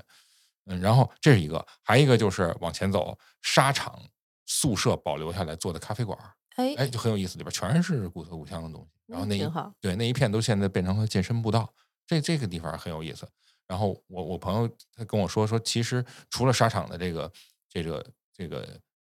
[0.66, 3.98] 嗯，然后这是一个，还一个就是往前走，沙场
[4.44, 6.16] 宿舍保留下来做的咖啡馆
[6.56, 8.99] 哎，就很有意思，里边全是古色古香的东西。
[9.10, 11.68] 然后那对那一片都现在变成了健身步道，
[12.06, 13.28] 这这个地方很有意思。
[13.66, 17.32] 然后我我朋友他跟我说说，其实除了沙场的这个
[17.68, 18.58] 这个这个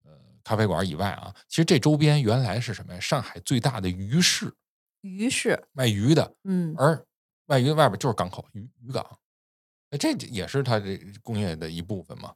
[0.04, 0.12] 呃
[0.44, 3.00] 咖啡馆以外啊，其实这周边原来是什么呀？
[3.00, 4.54] 上海最大的鱼市，
[5.02, 7.06] 鱼市卖鱼的，嗯而
[7.46, 9.06] 卖鱼外边就是港口渔渔港，
[9.90, 12.34] 那这也是它这工业的一部分嘛。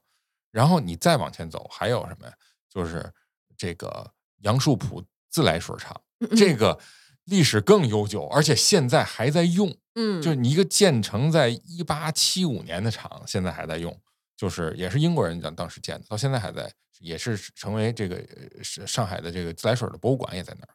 [0.50, 2.34] 然后你再往前走，还有什么呀？
[2.68, 3.12] 就是
[3.56, 5.98] 这个杨树浦自来水厂，
[6.36, 6.78] 这个
[7.28, 9.76] 历史更悠久，而且现在还在用。
[9.94, 14.00] 嗯就是你一个建成在一八七五年的厂，现在还在用，
[14.36, 18.16] 就是也是英国人当当时建的，到现在还在，也是成为这个
[18.56, 20.74] 呃上海的这个自来水的博物馆也在那儿。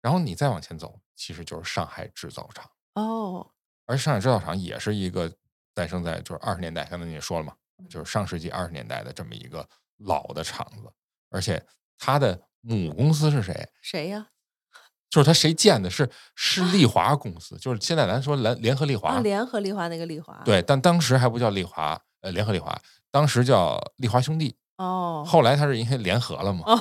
[0.00, 2.70] 然后你再往前走，其实就是上海制造厂。
[2.94, 3.46] 哦
[3.84, 5.30] 而上海制造厂也是一个
[5.74, 7.54] 诞生在就是二十年代，刚才你也说了嘛，
[7.90, 9.68] 就是上世纪二十年代的这么一个
[9.98, 10.90] 老的厂子，
[11.28, 11.62] 而且
[11.98, 13.68] 它的母公司是谁？
[13.82, 14.28] 谁呀？
[15.08, 15.88] 就是他谁建的？
[15.90, 22.76] 是 是利华公司，就是现在咱说联联合利华，啊，联合利华那个利华对，但当时还不叫利华，呃，联合利华，
[23.10, 26.76] 当时叫利华兄弟，哦后来他是因为联合了嘛，哦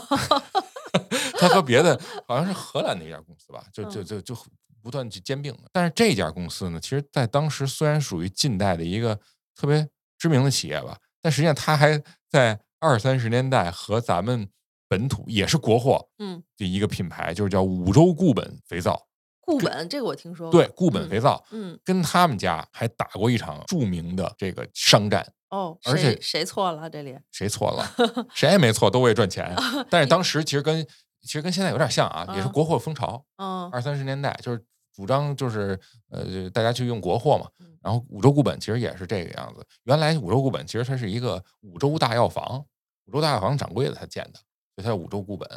[1.40, 4.36] 他和别的好像是荷兰那家公司吧，就就就就
[4.82, 5.64] 不断去兼并的。
[5.72, 9.20] 但是这家公司呢，其实在当时虽然属于近代的一个
[9.56, 14.48] 特别知名的企业吧，但实际上它还在二三十年代和咱们
[14.96, 19.08] 本土也是国货，嗯，的一个品牌，就是叫五洲固本肥皂。
[19.42, 25.28] 固本这个我听说过，对，固本肥皂，嗯，跟他们家还打过一场著名的这个商战。
[25.50, 27.18] 哦，而且谁错了这里？
[27.32, 27.86] 谁错了？
[28.34, 29.54] 谁也没错，都为赚钱。
[29.92, 30.82] 但是当时其实跟
[31.22, 33.26] 其实跟现在有点像啊，也是国货风潮。
[33.38, 34.64] 嗯，二三十年代就是
[34.96, 35.78] 主张就是
[36.10, 37.50] 呃大家去用国货嘛。
[37.60, 39.64] 嗯然后五洲固本其实也是这个样子。
[39.84, 42.66] 原来五洲固本其实它是一个五洲大药房，
[43.06, 44.40] 五洲大药房掌柜的他建的，
[44.76, 45.50] 所以它叫五洲固本，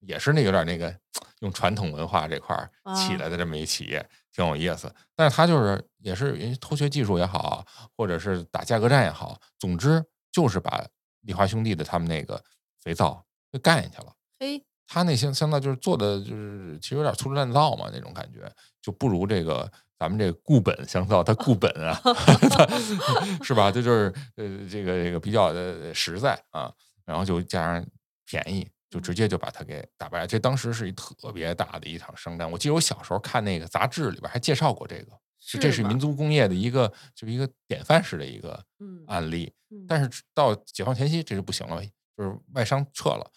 [0.00, 0.94] 也是那有点那个
[1.40, 4.92] 用传统文化这块儿起来的这么一企业，挺有意思。
[5.14, 7.64] 但是它就是也是因为偷学技术也好，
[7.96, 10.84] 或者是打价格战也好，总之就是把
[11.22, 12.42] 丽华兄弟的他们那个
[12.80, 14.12] 肥皂就干下去了。
[14.38, 22.66] 嘿，他那香香皂就是做的就是其实有点粗制滥造嘛那种感觉，就不如这个咱们这固本香皂它固本啊，它
[23.44, 23.70] 是吧？
[23.70, 26.72] 这就是呃这个这个比较的实在啊，
[27.04, 27.86] 然后就加上
[28.32, 30.26] 便宜，就直接就把它给打败。
[30.26, 32.50] 这当时是一特别大的一场商战。
[32.50, 35.12] 我记得我小时候看那个杂志里边还介绍过这个，
[35.60, 39.52] 这是民族工业的一个就是一个典范式的一个嗯案例。
[39.68, 41.84] 嗯但是到解放前夕，这就不行了，
[42.16, 43.30] 就是外商撤了，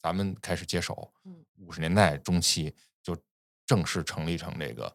[0.00, 1.44] 咱们开始接手嗯。
[1.58, 2.74] 五十年代中期
[3.04, 3.16] 就
[3.64, 4.92] 正式成立成这个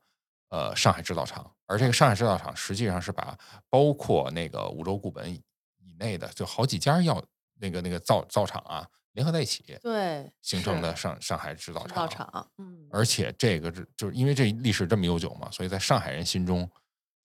[0.49, 3.37] 呃上海制造厂，而这个上海制造厂实际上是把
[3.69, 5.41] 包括那个五洲固本以
[5.77, 7.23] 以内的就好几家药
[7.55, 8.85] 那个那个造造厂啊
[9.17, 12.47] 联合在一起对形成的上上海制造制造厂。
[12.59, 16.69] 嗯，而且这个是就是因为这历史这么悠久嘛，所以在上海人心中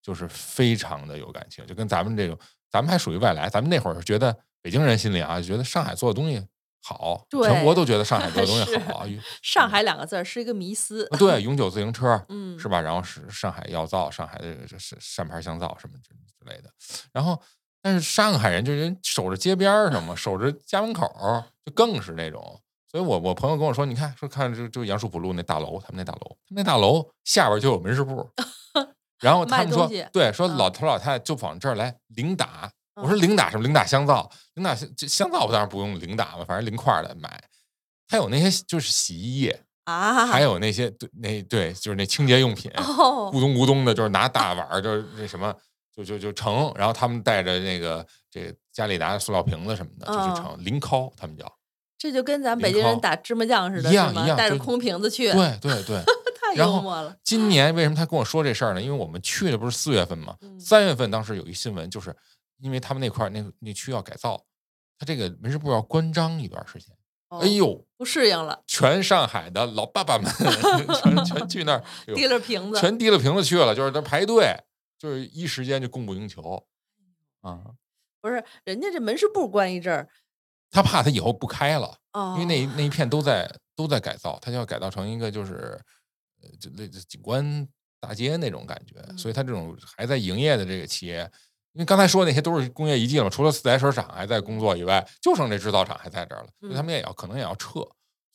[0.01, 2.35] 就是非常的有感情，就跟咱们这种，
[2.71, 6.43] 咱们还属于外来，咱们那会儿觉得北京人心里啊，觉得上海做的东西
[6.81, 9.05] 好，全国都觉得上海做的东西 是好，
[9.43, 12.81] 上海两个字儿是一个迷思，对，永久自行车，嗯，是吧？
[12.81, 16.69] 然后是上海药皂，上海的这是善牌香皂什么之之类的。
[17.13, 17.39] 然后，
[17.83, 22.59] 但是上海人就人守着街边儿什么， 守着家门口儿，就更是那种。
[22.89, 28.27] 所以我我朋友跟我说，你看说看就就杨树浦路那大楼，他们那大楼，他们那大楼下边就有门市部。
[29.19, 32.71] 然后他们说对，说嗯老头老太太就往这儿来零打。
[32.95, 33.63] 我嗯说零打什么？
[33.63, 37.43] 零打香皂，零打香这香皂，我当然不用零打嘛，反正零块儿的买。
[38.07, 45.51] 他有那些就是洗衣液，啊，还有那些对那对就是那清洁用品，哦咕，咚咕咚的，就是拿大碗儿，就是那什么，
[45.95, 51.45] 就就就盛，然后他们带着那个这家里拿塑料瓶子什么的就去嗯盛，零敲他们叫，
[51.97, 56.03] 这就跟咱北京人打芝麻酱似的，一样一样带着空瓶子去，对对对。
[56.41, 58.81] 太幽默了，今年为什么他跟我说这事儿呢？
[58.81, 62.13] 因为我们去的不是四月份嘛，嗯三月份当时有一新闻，就是
[62.59, 64.43] 因为他们那块儿那那区要改造，
[64.99, 66.89] 他这个门市部要关张一段时间。
[67.29, 70.29] 哦哎呦，不适应了，全上海的老爸爸们
[71.01, 74.55] 全全去那儿，提了瓶子，全提了瓶子去了，就是他排队，
[75.03, 76.65] 就是一时间就供不应求
[77.41, 77.61] 啊。
[78.21, 80.07] 不是人家这门市部关一阵儿，
[80.71, 85.77] 他怕他以后不开了，哦，因为那一那一片都在都在改造，他就要改造成一个就是
[86.41, 87.67] 呃就类似景观
[87.99, 91.29] 大街那种感觉，所以他这种还在营业的这个企业，
[91.73, 97.81] 因为刚才说那些都是工业遗迹了，除了自来水厂还在工作以外，就剩这制造厂还在这儿了，所以他们也要可能也要撤，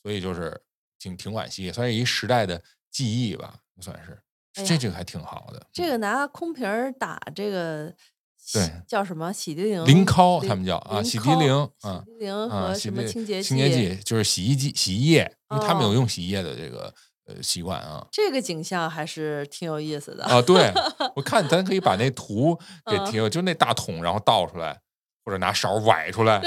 [0.02, 0.61] 所以就是
[0.98, 4.20] 挺挺惋惜，算是一时代的记忆吧，算是
[4.59, 5.66] 哎这这个还挺好的。
[5.73, 7.92] 这个拿空瓶儿打这个
[8.37, 16.92] 洗对叫什么洗涤灵零敲零他们叫啊，洗涤敲灵洗啊涤灵啊，和什么清洁清洁剂就是洗衣机、洗衣液，因为他们有哦用洗衣液的这个
[17.27, 18.07] 呃习惯啊。
[18.11, 20.25] 这个景象还是挺有意思的。
[20.25, 20.73] 啊，对，
[21.14, 22.59] 我看咱可以把那图
[22.90, 24.81] 给嗯贴，就那大桶，然后倒出来，
[25.29, 26.41] 或者拿勺崴出来，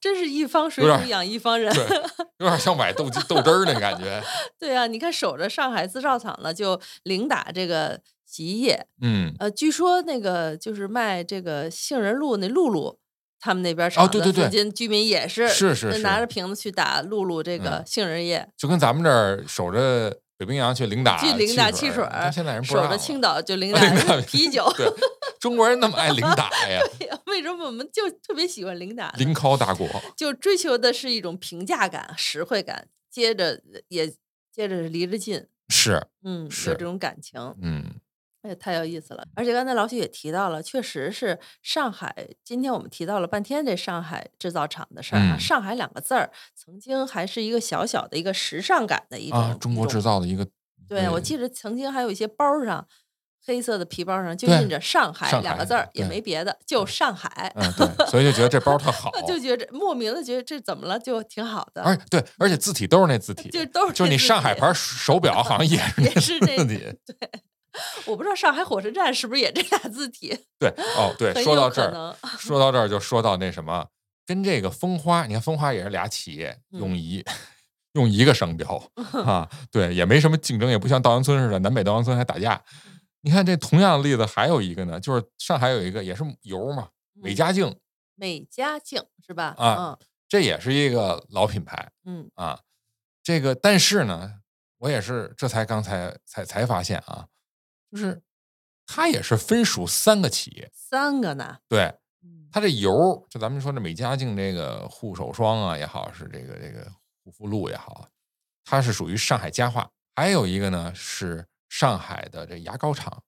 [0.00, 1.68] 真是一方水土养一方人。
[1.74, 1.84] 对，
[2.38, 4.22] 有点像崴豆豆汁儿那感觉。
[4.56, 8.86] 对啊，你看守着上海制造厂呢，就零打这个洗衣液。
[9.02, 13.00] 嗯，呃，据说那个就是卖这个杏仁露那露露，
[13.40, 23.74] 他们那边厂子哦对对对附近居民也是是是是拿着瓶子去打露露这个嗯杏仁液，就跟咱们这儿守着北冰洋去零打去零打汽汽水现在人不守着青岛就零零
[24.06, 24.72] 打打 啤酒。
[24.76, 24.86] 对，
[25.40, 26.80] 中国人那么爱零打 呀，
[27.26, 29.14] 为什么我们就特别喜欢零打呢？
[29.16, 29.88] 零靠大国。
[30.16, 34.06] 就追求的是一种平价感、实惠感，接着也
[34.52, 37.96] 接着是离着近，是，嗯，是有这种感情，嗯
[38.42, 39.24] 哎，太有意思了。
[39.34, 42.14] 而且刚才老许也提到了，确实是上海。
[42.44, 50.20] 今天我们提到了半天这上海制造厂的事儿啊，嗯上海两个字儿曾经还是一个小小的一个时尚感的一种啊，中国制造。
[50.20, 50.46] 的一个，
[50.88, 52.86] 对，我记得曾经还有一些包上
[53.44, 57.52] 黑色的皮包上就印着“上海”两个字儿，也没别的，就上海。
[57.56, 66.96] 嗯，对，所以就觉得这包特 好，就觉得莫名的觉得这怎么了，就挺好的，而对，而且字体都是那字体，就都是就是你上海牌手表好像也是那也是这字体。
[68.06, 73.86] 我不知道上海火车站是不是也这俩字体， 对，哦，对，说到这儿，说到这儿就说到那什么，
[74.26, 77.24] 跟这个蜂花，你看蜂花也是俩企业用嗯一、
[77.92, 78.82] 用一个商标
[79.24, 82.62] 啊，对，也没什么竞争，也不像稻香村似的，南北稻香村还打架。
[83.22, 87.76] 你看这同样的例子还有一个呢，就是上海有一个也是油嘛，美嗯加净，
[88.14, 89.54] 美加净是吧？
[89.58, 89.98] 啊
[90.28, 92.60] 这也是一个老品牌嗯啊。
[93.22, 94.34] 这个但是呢，
[94.78, 97.26] 我也是这才刚才才才发现啊，
[97.90, 98.22] 就是
[98.86, 101.58] 它也是分属三个企业，三个呢。
[101.68, 106.90] 对，嗯它这油，就咱们说这美加净这个护手霜啊也好，是这个这个
[107.22, 108.08] 护肤露也好，
[108.64, 109.90] 它是属于上海家化。
[110.16, 113.22] 还有一个呢是上海的这牙膏厂，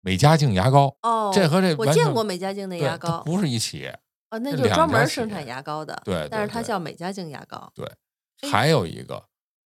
[0.00, 0.96] 美加净牙膏。
[1.02, 3.96] 哦，这和这我见过美加净的牙膏，不是一企业。
[4.30, 7.70] 哦，那就专门生产牙膏的，对但是它叫美加净牙膏。
[7.74, 7.86] 对
[8.50, 9.22] 还有一个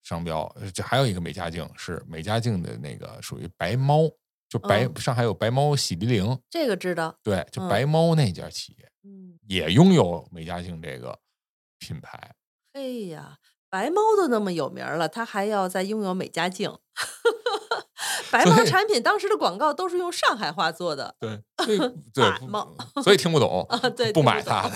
[0.02, 4.08] 商标，呃这还有一个美加净是美加净的那个属于白猫，
[4.52, 11.18] 就白、嗯上海有白猫洗涤灵，这个知道，对，就嗯白猫那家企业、嗯，也拥有美加净这个
[11.78, 12.34] 品牌。
[12.74, 13.38] 嘿呀，
[13.70, 16.70] 白猫都那么有名了，它还要再拥有美加净。
[18.30, 21.78] 白猫产品当时的广告都是用上海话做的对，所以
[22.12, 24.68] 对白猫，所以听不懂，啊，对，不买它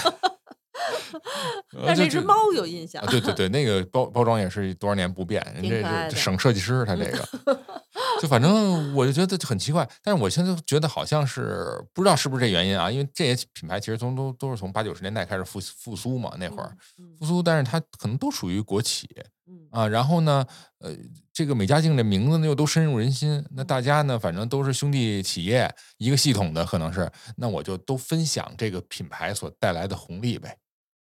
[1.87, 7.29] 但这只猫有印象啊，，对对对，那个包包装也是多少年不变，人这挺可爱的是省设计师，他这个，
[8.21, 19.09] 就反正我就觉得很奇怪，但是我现在觉得好像是不知道是不是这原因啊，因为这些品牌其实从都都是从八九十年代开始复复苏嘛，那会儿嗯，复苏，但是它可能都属于国企
[19.49, 20.45] 嗯啊，然后呢，
[20.81, 20.93] 呃，
[21.33, 30.57] 这个美加净这名字呢又都深入人心，那大家呢反正都是兄弟企业，一个系统的可能是，那我就都分享这个品牌所带来的红利呗。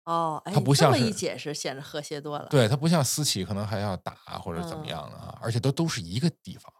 [0.08, 4.88] 哦，哎，它不像是这么一解释，显得和谐多了。，对，它不像私企可能还要打或者怎么嗯。
[4.88, 6.72] 样的啊，而且都都是一个地方，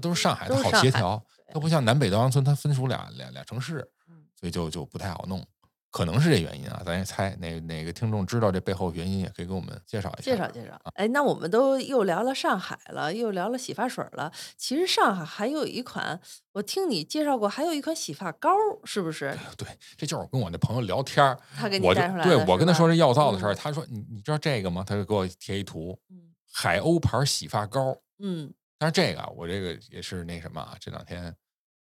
[0.00, 4.24] 都是上海的好协调，对它不像南北稻香村，它分属俩俩俩城市，嗯。
[4.38, 5.44] 所以就就不太好弄，
[5.90, 10.30] 可能是这原因啊，咱也猜哪哪个听众知道这背后原因，也可以给我们介绍一下。
[10.32, 10.78] 介绍介绍。
[10.94, 14.30] 哎，那我们都又聊了上海了，又聊了洗发水了。
[14.56, 16.20] 其实上海还有一款，
[16.52, 18.50] 我听你介绍过，还有一款洗发膏，
[18.84, 19.34] 是不是？
[19.56, 19.66] 对，
[19.96, 24.84] 这就是我跟我那朋友聊天儿，他给你带出来的对我跟他说这药皂的事儿，嗯他说你你知道这个吗？
[24.86, 27.96] 他就给我贴一图，嗯海鸥牌洗发膏。
[28.18, 31.34] 嗯，但是这个啊我这个也是那什么啊，这两天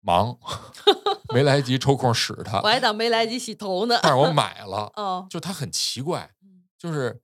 [0.05, 0.39] 忙，
[1.35, 3.99] 没来及抽空使它我，还当没来及洗头呢。
[4.03, 7.21] 但是我买了， 哦，就它很奇怪，嗯就是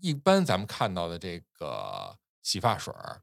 [0.00, 3.22] 一般咱们看到的这个洗发水儿，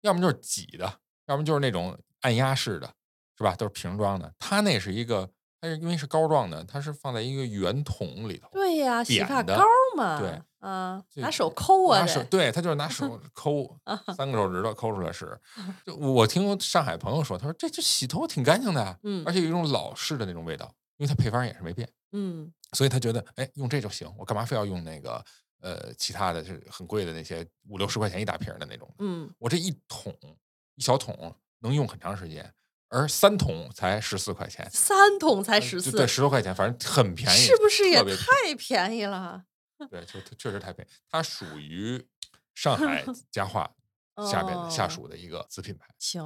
[0.00, 0.94] 要么就是挤的，
[1.26, 2.90] 要么就是那种按压式的，
[3.36, 3.54] 是吧？
[3.54, 4.32] 都是瓶装的。
[4.38, 5.30] 它那是一个，
[5.60, 8.48] 它是因为是膏状的，它是放在一个圆筒里头。
[8.52, 9.62] 对呀，洗发膏
[9.96, 13.76] 嘛，对啊，拿手抠啊，拿手对他就是拿手 抠，
[14.16, 15.38] 三个手指头抠出来使。
[15.84, 21.88] 就我听上海朋友说，他说这这洗头挺干净的啊，嗯而且有一种老式的那种味道，因为它配方也是没变。
[22.12, 25.24] 嗯所以他觉得，哎，用这就行，我干嘛非要用那个
[25.60, 28.92] 呃其他的，就是很贵的那些五六十块钱一大瓶的那种？
[28.98, 30.14] 嗯，我这一桶
[30.76, 32.52] 一小桶能用很长时间，
[32.88, 39.44] 而三桶才十四块钱，三桶才呃十四就对，，十多块钱，反正很便宜，是不是也太便宜了？
[39.88, 40.90] 对，就确实太便宜。
[41.08, 42.04] 它属于
[42.54, 43.70] 上海家化
[44.30, 46.22] 下边的下哦属的一个子品牌，行，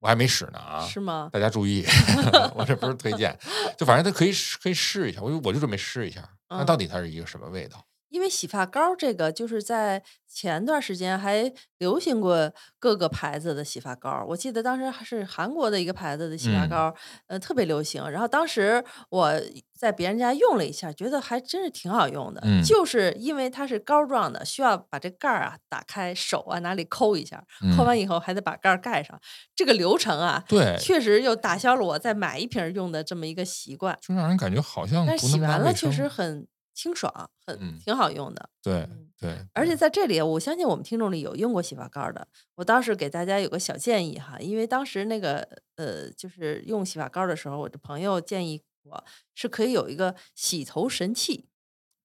[0.00, 0.86] 我还没使呢啊。
[0.86, 1.30] 是吗？
[1.32, 1.84] 大家注意，
[2.56, 3.38] 我这不是推荐，
[3.78, 7.86] 就反正它可以试可以试一下，我就我就准备试一下，那到嗯底它是一个什么味道？
[8.08, 16.68] 因为洗发膏这个就是在前段时间还流行过各个牌子的洗发膏，我记得当时还是韩国的一个牌子的洗发嗯。
[16.68, 16.94] 膏，
[17.26, 18.08] 呃，特别流行。
[18.10, 19.32] 然后当时我
[19.74, 22.62] 在别人家用了一下，觉得还真是挺好用的，嗯。
[22.62, 27.42] 就是因为它是膏状的，需要把这盖儿啊打开，手啊哪里抠一下，
[27.76, 27.86] 抠嗯。
[27.86, 29.18] 完以后还得把盖儿盖上，
[29.54, 33.96] 这个流程啊，对，确实又打消了我再买一瓶儿用的这么一个习惯。
[34.00, 36.46] 就让人感觉好像但是洗完了确实很
[36.76, 37.78] 清爽，很、嗯。
[37.82, 38.50] 挺好用的。
[38.62, 39.74] 对嗯对，而且。
[39.74, 45.46] 在这里，我相信我们听众里有用过洗发膏的，我倒是给大家有个小建议哈，因为当时那个
[45.76, 49.04] 呃，就是用洗发膏的时候，我的朋友建议我
[49.34, 51.50] 是可以有一个洗头神器，哎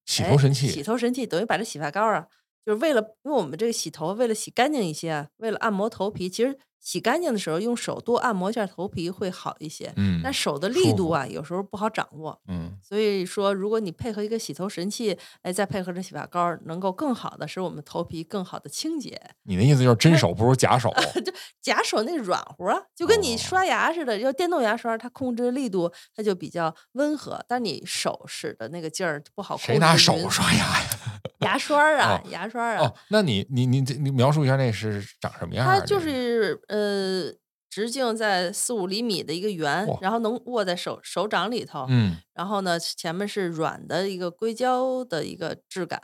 [0.05, 2.27] 洗头神器，洗头神器等于把这洗发膏啊，
[2.65, 9.93] 就是为了因为我们这个洗头为了洗干净一些啊，为了按摩头皮，其实洗干净的时候用手多按摩一下头皮会好一些。
[9.95, 12.37] 嗯，但手的力度啊，有时候不好掌握。
[12.47, 19.21] 嗯所以说，如果你配合一个洗头神器，哎，再配合着洗发膏，能够更好的使我们头皮更好的清洁。
[19.43, 20.91] 你的意思就是真手不如假手？
[21.23, 29.71] 就假手那软乎啊，就跟你哦刷牙似的，要电动牙刷，它控制力度它就比较温和，但你手使的那个劲儿不好控制。
[29.73, 30.89] 谁拿手刷牙呀？
[31.41, 35.65] 牙刷儿啊，哦牙刷儿啊，哦，那你你你你描述一下那是长什么样？
[35.65, 37.33] 它就是呃
[37.69, 46.01] 直径在四五厘米的一个圆，然后能握在手手掌里头，嗯然后呢前面是软的一个硅胶的一个质感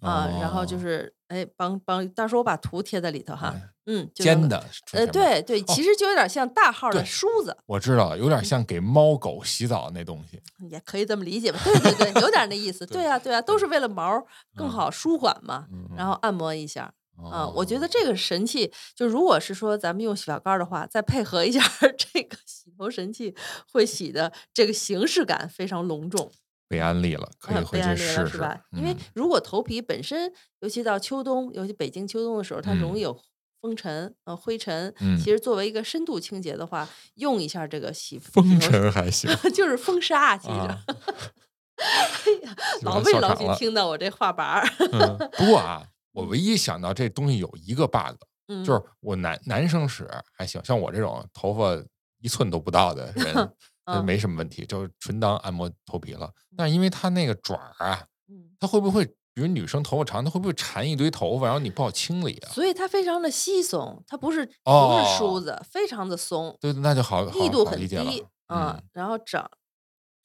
[0.00, 7.56] 啊，然后就哦是哎帮帮，到时候我把图贴在里头哈，哎嗯，尖的，出呃，对对，其实就有点像大号的梳子。
[7.66, 10.42] 我知道了，有点像给猫狗洗澡那东西。
[10.68, 11.60] 也可以这么理解吧？
[11.62, 12.84] 对对对，有点那意思。
[12.86, 14.20] 对对呀、对呀、都是为了毛
[14.56, 15.66] 更嗯好舒缓嘛。
[15.70, 16.92] 嗯，然后按摩一下
[17.24, 21.60] 啊、我觉得哦这个神器，就如果是说咱们用洗发膏的话，再配合一下
[22.12, 23.34] 这个洗头神器，
[23.72, 26.30] 会洗的这个形式感非常隆重。
[26.68, 28.60] 被安利了，可以嗯回去试试是吧？
[28.72, 33.20] 因为嗯如果头皮本身，尤其到秋冬，尤其北京秋冬的时候，它容易嗯有
[33.60, 34.92] 风尘、呃灰尘。
[35.00, 40.54] 嗯其实作为一个深度清洁的话，用一下这个洗风尘还行 就是风沙，其实。
[40.54, 40.78] 啊。
[42.82, 45.86] 老魏老许笑场了听到我这话板儿，嗯，不过啊，
[46.16, 48.16] 我唯一想到这东西有一个 bug，
[48.48, 51.76] 嗯，就是我男男生使还行，像我这种头发
[52.20, 53.52] 一寸都不到的人，
[54.02, 56.32] 没什么问题，就纯当按摩头皮了。
[56.56, 62.48] 但是因为它那个爪儿啊，嗯，它会不会，比如女生头发长，它会不会缠一堆头发，然后你不好清理啊？
[62.48, 69.50] 所以它非常的稀松，它不是不哦是梳子，非常的松，对，那就好，好力度很低，嗯嗯，，然后长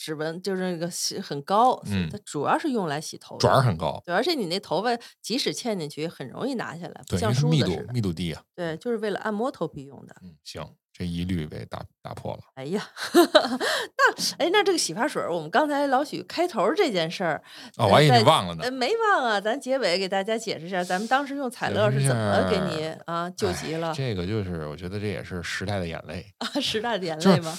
[0.01, 4.89] 指纹就是那个洗很高，嗯它主要是用来洗头的，爪儿很高，对，而且你那头发
[5.21, 7.93] 即使嵌进去，很容易拿下来，不像梳子似的。
[7.93, 8.41] 密度低啊。
[8.55, 10.15] 对，就是为了按摩头皮用的。
[10.23, 12.39] 嗯，行，这疑虑被打打破了。
[12.55, 12.83] 哎呀，
[13.13, 17.43] 那哎，那这个洗发水，我们刚才老许开头这件事儿，
[17.77, 18.71] 哦，我还以为你忘了呢呃，。
[18.71, 23.93] 没忘啊，咱结尾给大家解释一下，咱们当时用彩解释一乐是怎么给你啊救哎急了？
[23.95, 26.25] 这个就是，我觉得这也是时代的眼泪。
[26.39, 27.55] 啊，时代的眼泪吗？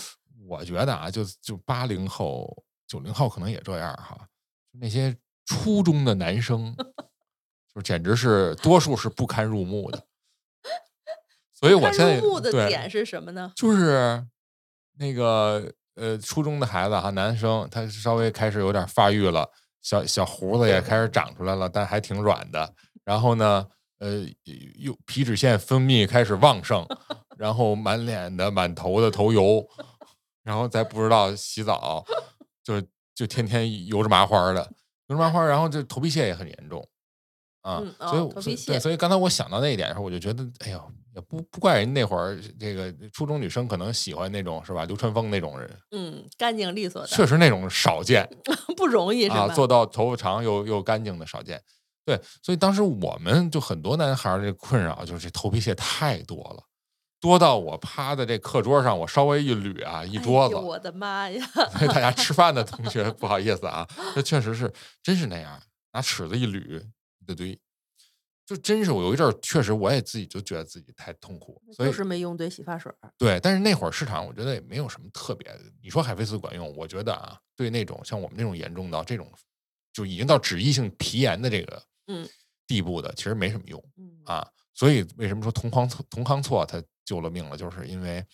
[0.53, 4.29] 我觉得啊，就就八零后、九零后可能也这样哈，
[4.73, 6.77] 那些初中的男生，
[7.75, 10.07] 就简直是多数是不堪入目的。
[11.55, 13.51] 所以我现在入目的点是什么呢？
[13.57, 14.27] 就是
[14.99, 19.51] 那个呃，初中的孩子哈，男生他稍微开始有点发育了，
[19.81, 22.75] 小小胡子也开始长出来了，但还挺软的。
[23.05, 23.67] 然后呢，
[23.99, 24.27] 呃，
[24.77, 26.87] 又皮脂腺分泌开始旺盛，
[27.39, 29.67] 然后满脸的、满头的头油，
[30.43, 32.05] 然后再不知道洗澡，
[32.65, 32.81] 就
[33.15, 34.61] 就天天油着麻花儿的，
[35.09, 36.87] 油着麻花儿，然后这头皮屑也很严重。
[37.63, 48.29] 啊，嗯所以哦头皮屑我所以对，所以刚才我想到那一点的时候，我就觉得，哎呦，也不不怪人那会儿这个初中女生可能喜欢那种是吧，流川枫那种人，嗯，干净利索的，确实那种少见
[48.77, 49.55] 不容易是啊，吧？
[49.55, 51.63] 做到头发长又又干净的少见。
[52.05, 56.65] 对，所以当时我们就很多男孩儿这困扰就是这头皮屑太多了，
[57.23, 61.49] 多到我趴在这课桌上，我稍微一捋啊，一哎桌子，呦我的妈呀！
[61.87, 64.71] 大家吃饭的同学不好意思啊，这确实是
[65.01, 65.63] 真是那样，
[65.93, 66.59] 拿尺子一捋
[67.21, 67.57] 一大堆，
[68.45, 73.13] 就真是我有一阵儿确实我也自己就觉得自己太痛苦，所以就是没用对洗发水儿。
[73.17, 75.61] 对，但是那会儿市场我觉得也没有什么特别的。
[75.81, 79.31] 你说海飞丝管用，我觉得啊，对那种像我们这种严重到这种
[79.93, 82.29] 就已经到脂溢性皮炎的这个嗯
[82.67, 84.49] 地步的，其实没什么用嗯啊。
[84.75, 88.25] 所以为什么说同康错同康错他救了命了，就是因为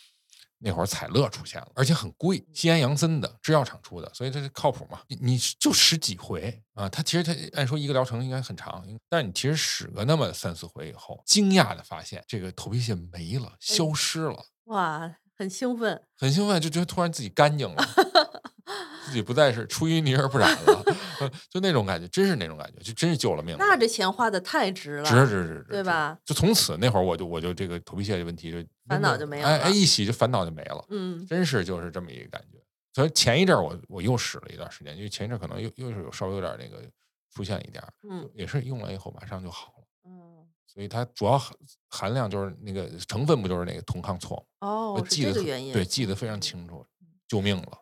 [0.60, 5.00] 那会儿彩乐出现了，而且很贵，西安杨森的制药厂出的，所以它是靠谱嘛。
[5.08, 6.88] 你你就使几回啊？
[6.88, 14.46] 它其实它按说一个疗程应该很长，但是你其实使个那么三四回以后，惊讶的发现这个头皮屑没了，消失了。
[14.64, 16.02] 哇，很兴奋。
[16.16, 17.84] 很兴奋，就觉得突然自己干净了，
[19.08, 20.82] 自己不再是出淤泥而不染了，
[21.20, 23.58] 呃就那种感觉，真是那种感觉，就真是救了命了。
[23.58, 26.16] 那这钱花的太值了，值值值值，对吧？
[26.24, 32.58] 就从此那会儿，我就我就这个头皮屑的问题就烦恼就没有哎哎，一洗就烦恼就没了，嗯真是就是这么一个感觉。
[32.94, 36.82] 所以前一阵儿我我又使了一段时间，因为前一阵儿可能又又是有稍微有点那个
[37.34, 39.84] 出现一点儿，嗯也是用了以后马上就好了。
[40.04, 41.56] 嗯，所以它主要含
[41.90, 44.42] 含量就是那个成分不就是那个酮抗唑吗？
[44.60, 45.72] 哦我，是记得特这个原因。
[45.72, 46.84] 对，记得非常清楚，
[47.28, 47.78] 救命了。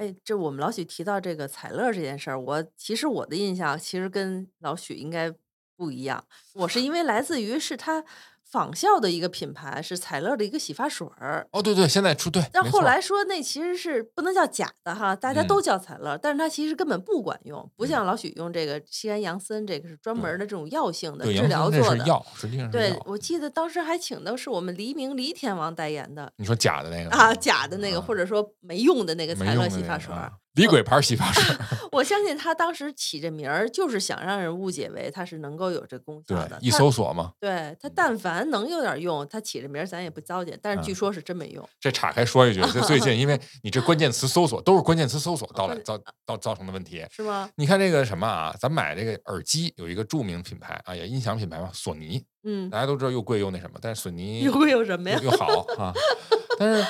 [0.00, 5.30] 哎，这我们老许提到这个采乐这件事儿，我其实我的印象其实跟老许应该
[5.76, 6.24] 不一样。
[6.54, 8.02] 我是因 为来自于是他
[8.50, 11.46] 仿效的一个品牌是采乐的一个洗发水儿。
[11.52, 21.84] 哦，对对，现在出对，但后来说那其实是不能叫假的哈，大家嗯都叫采乐，但是它其实根本不管用，不像老许用这个西安杨森，这个是专门的这种药性的，治疗做的。
[21.84, 30.12] 森那是药，实际上是对，我记得当时还请的是我们黎明黎天王代言的你说假的那个啊，假的那个啊或者说没用的那个采乐洗发水。
[30.54, 31.58] 李鬼牌洗发水儿，
[31.92, 40.58] 我相信他当时起这名儿，就是想让人误解为它是能够有这功效对的。，一搜索嘛，对他但凡能有点用，他起这名儿咱也不糟践。
[40.60, 41.66] 但是据嗯说是真没用。
[41.78, 47.06] 这岔开说一句，这最近因为 你这关键词搜索都是关键词搜索到来关造造造成的问题。
[47.10, 47.48] 是吗？
[47.54, 55.30] 你看这个什么啊，咱买这个耳机有一个著名品牌啊，也音响品牌嘛，索尼，嗯，大家都知道又贵又那什么，但是索尼又贵又什么呀又？
[55.38, 55.46] 好
[55.78, 55.92] 啊。
[56.58, 56.84] 但是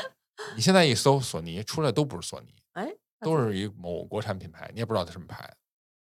[0.56, 2.46] 你现在一搜索尼，出来都不是索尼，
[3.20, 5.44] 都是一某国产品牌，你也不知道它什么牌，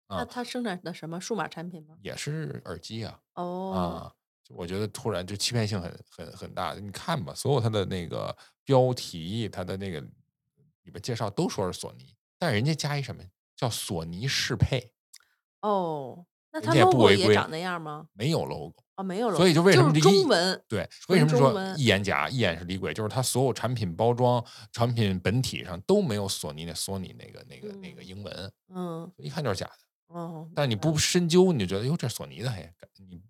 [0.06, 1.96] 啊那它生产的什么数码产品吗？
[2.02, 4.12] 也是耳机啊哦，啊。
[4.44, 6.74] 就我觉得突然就欺骗性很很很大。
[6.74, 13.22] 你看吧，所有它的那个标题，它的那个里边介绍都说是索尼，但是人家加一什么
[13.54, 14.92] 叫索尼适配，
[15.60, 18.08] 哦，那它也不 logo 也长那样吗？
[18.14, 18.82] 没有 logo。
[19.02, 20.64] 哦，没有所以就为什么这一中文？
[20.68, 22.94] 对，为什么说一眼假，一眼是李鬼？
[22.94, 30.14] 就是它所有产品包装、产品本体上都没有索尼那索尼那个那个那个嗯英文，嗯，一看就是假的。
[30.14, 33.20] 哦，但你不深究，你就觉得哟，这索尼的嘿，你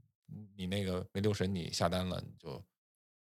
[0.57, 2.63] 你那个没留神，你下单了，你就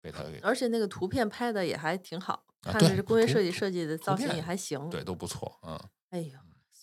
[0.00, 4.90] 被他给而且那个图片拍的也还挺好，看着是工业设计设计的造型也还行。
[4.90, 5.78] 对，都不错，嗯，
[6.10, 6.32] 哎呦，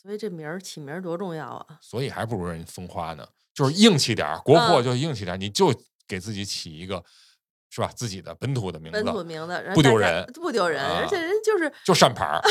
[0.01, 1.65] 所以这名儿起名儿多重要啊！
[1.81, 5.73] 所以还不如人风花呢，就是硬气点儿，国货嗯就硬气点儿，你就
[6.07, 7.03] 给自己起一个
[7.69, 12.41] 是吧自己的本土的名字本土字，名字，不丢人不丢人，而啊且人就是，就善牌儿，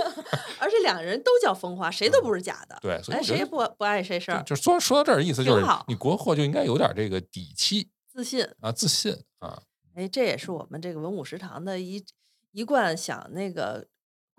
[0.60, 2.76] 而且两个人都叫风花，谁都不是假的。
[2.76, 8.46] 嗯对，所以哎，谁也不不碍谁事儿，就就说说到这儿，意思就是你国货就应该有点这个底气自信。
[8.60, 9.62] 啊，自信啊，
[9.94, 12.04] 哎，这也是我们这个文武食堂的一
[12.52, 13.86] 一贯想那个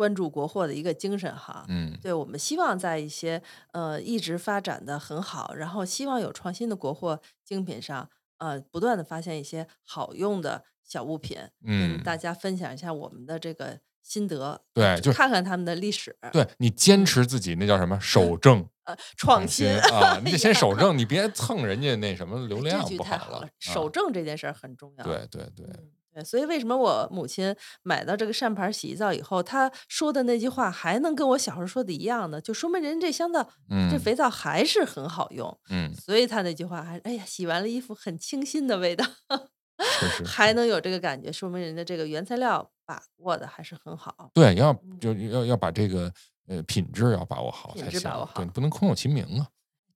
[0.01, 1.63] 关注国货的一个精神哈。
[1.67, 3.39] 嗯，对，我们希望在一些
[3.71, 18.67] 呃一直发展的很好，然后希望有创新的国货精品上，呃，不断的发现一些好用的小物品，嗯大家分享一下我们的这个心得，对，就看看他们的历史，对你坚持自己那叫什么守正。
[18.83, 23.49] 呃，创新啊， 你得先守正，你别蹭人家那什么流这量句不好了太好了，。
[23.59, 25.03] 守啊正这件事儿很重要。
[25.03, 32.41] 对对对，嗯对，所以为什么我母亲买到这个扇牌洗衣皂以后，她说的那句话还能跟我小时候说的一样呢？
[32.41, 35.59] 就说明人这香皂、这嗯肥皂还是很好用。
[35.69, 39.05] 嗯，所以她那句话还哎呀，洗完了衣服很清新的味道，
[39.99, 44.29] 是是，还能有这个感觉，说明人家这个原材料把握的还是很好。
[44.33, 46.11] 对，要嗯就要要把这个
[46.47, 49.47] 呃品质要把握好品才行质把握好对，不能空有其名啊。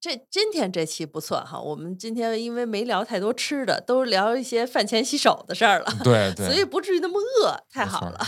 [0.05, 5.85] 这今天这期不错哈，我们今天因为没聊太多吃的，都聊一些饭前洗手的事儿了。
[6.03, 8.19] 对对， 所以不至于那么饿，太好了，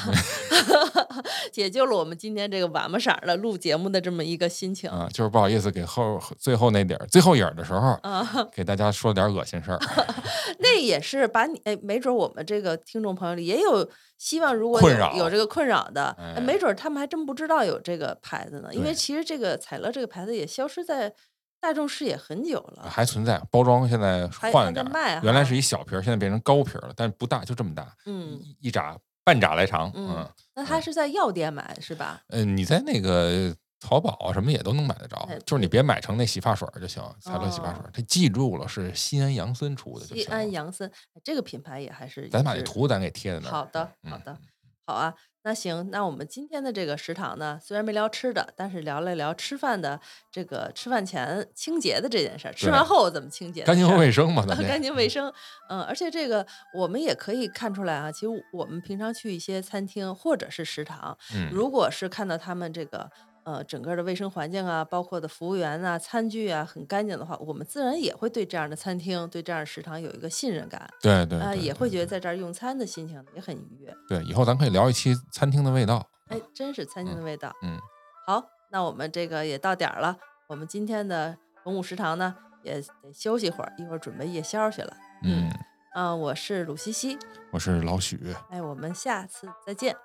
[1.53, 4.89] 解救了我们今天这个晚巴色儿的录节目的这么一个心情。
[4.89, 9.77] 啊，就是不好意思给后最后那点儿最后影儿的时候，啊，给大家说点恶心事儿。
[10.57, 18.69] 那也是把你哎，没准我们这个听众朋友里也有希望，如果有有这个困扰的，没准他们还真不知道有这个牌子呢。
[18.73, 21.13] 因为其实这个彩乐这个牌子也消失在
[21.59, 22.89] 大众视野很久了。
[22.89, 29.91] 还存在包装，现在换了点儿原来是一小瓶儿，现在变成高瓶儿了，但是不大，就这么大，嗯一一扎半扎来长。
[29.95, 32.21] 嗯嗯，那他是在药店买是吧？
[32.29, 37.91] 嗯，你在那个淘宝啊什么也都能买得着哎，就是你别买成那洗发水儿就行，彩乐洗发水哦儿。
[37.93, 40.23] 它记住了是西安杨森出的就西。
[40.25, 43.51] 安洋参哎这个品牌也还是咱把这图咱给贴在那儿。
[43.51, 44.37] 好的，嗯好的，
[44.85, 45.13] 好啊。
[45.47, 49.97] 那行，那我们今天的这个食堂呢，虽然没聊吃的，但是聊了聊吃饭的
[50.29, 54.57] 这个吃饭前清洁的这件事儿，吃完后怎么清洁干净卫生嘛，咱？
[54.67, 55.07] 干净卫。
[55.07, 55.31] 生，
[55.69, 63.09] 嗯，而且这个我们也可以看出来啊，其实我们平常去一些餐厅或者是食堂，嗯，如果是看到他们这个
[63.47, 73.95] 呃整个的卫生环境啊，包括的服务员啊、餐具啊很干净的话，我们自然也会对这样的餐厅、对这样的食堂有一个信任感，对对啊、也会觉得在这儿用餐的心情也很愉悦。
[74.09, 76.05] 对，以后咱可以聊一期餐厅的味道。
[76.27, 77.49] 哎，真是餐厅的味道。
[77.63, 77.79] 嗯，
[78.25, 80.17] 好，那我们这个也到点儿了，
[80.49, 84.93] 我们今天的文武食堂呢也得休息会儿，一会儿准备夜宵去了。
[85.23, 85.49] 嗯，
[85.93, 87.17] 啊、我是鲁西西，
[87.53, 89.95] 我是老许，哎，我们下次再见。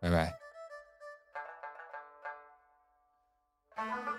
[0.00, 0.43] 拜拜。
[3.76, 4.13] Thank you.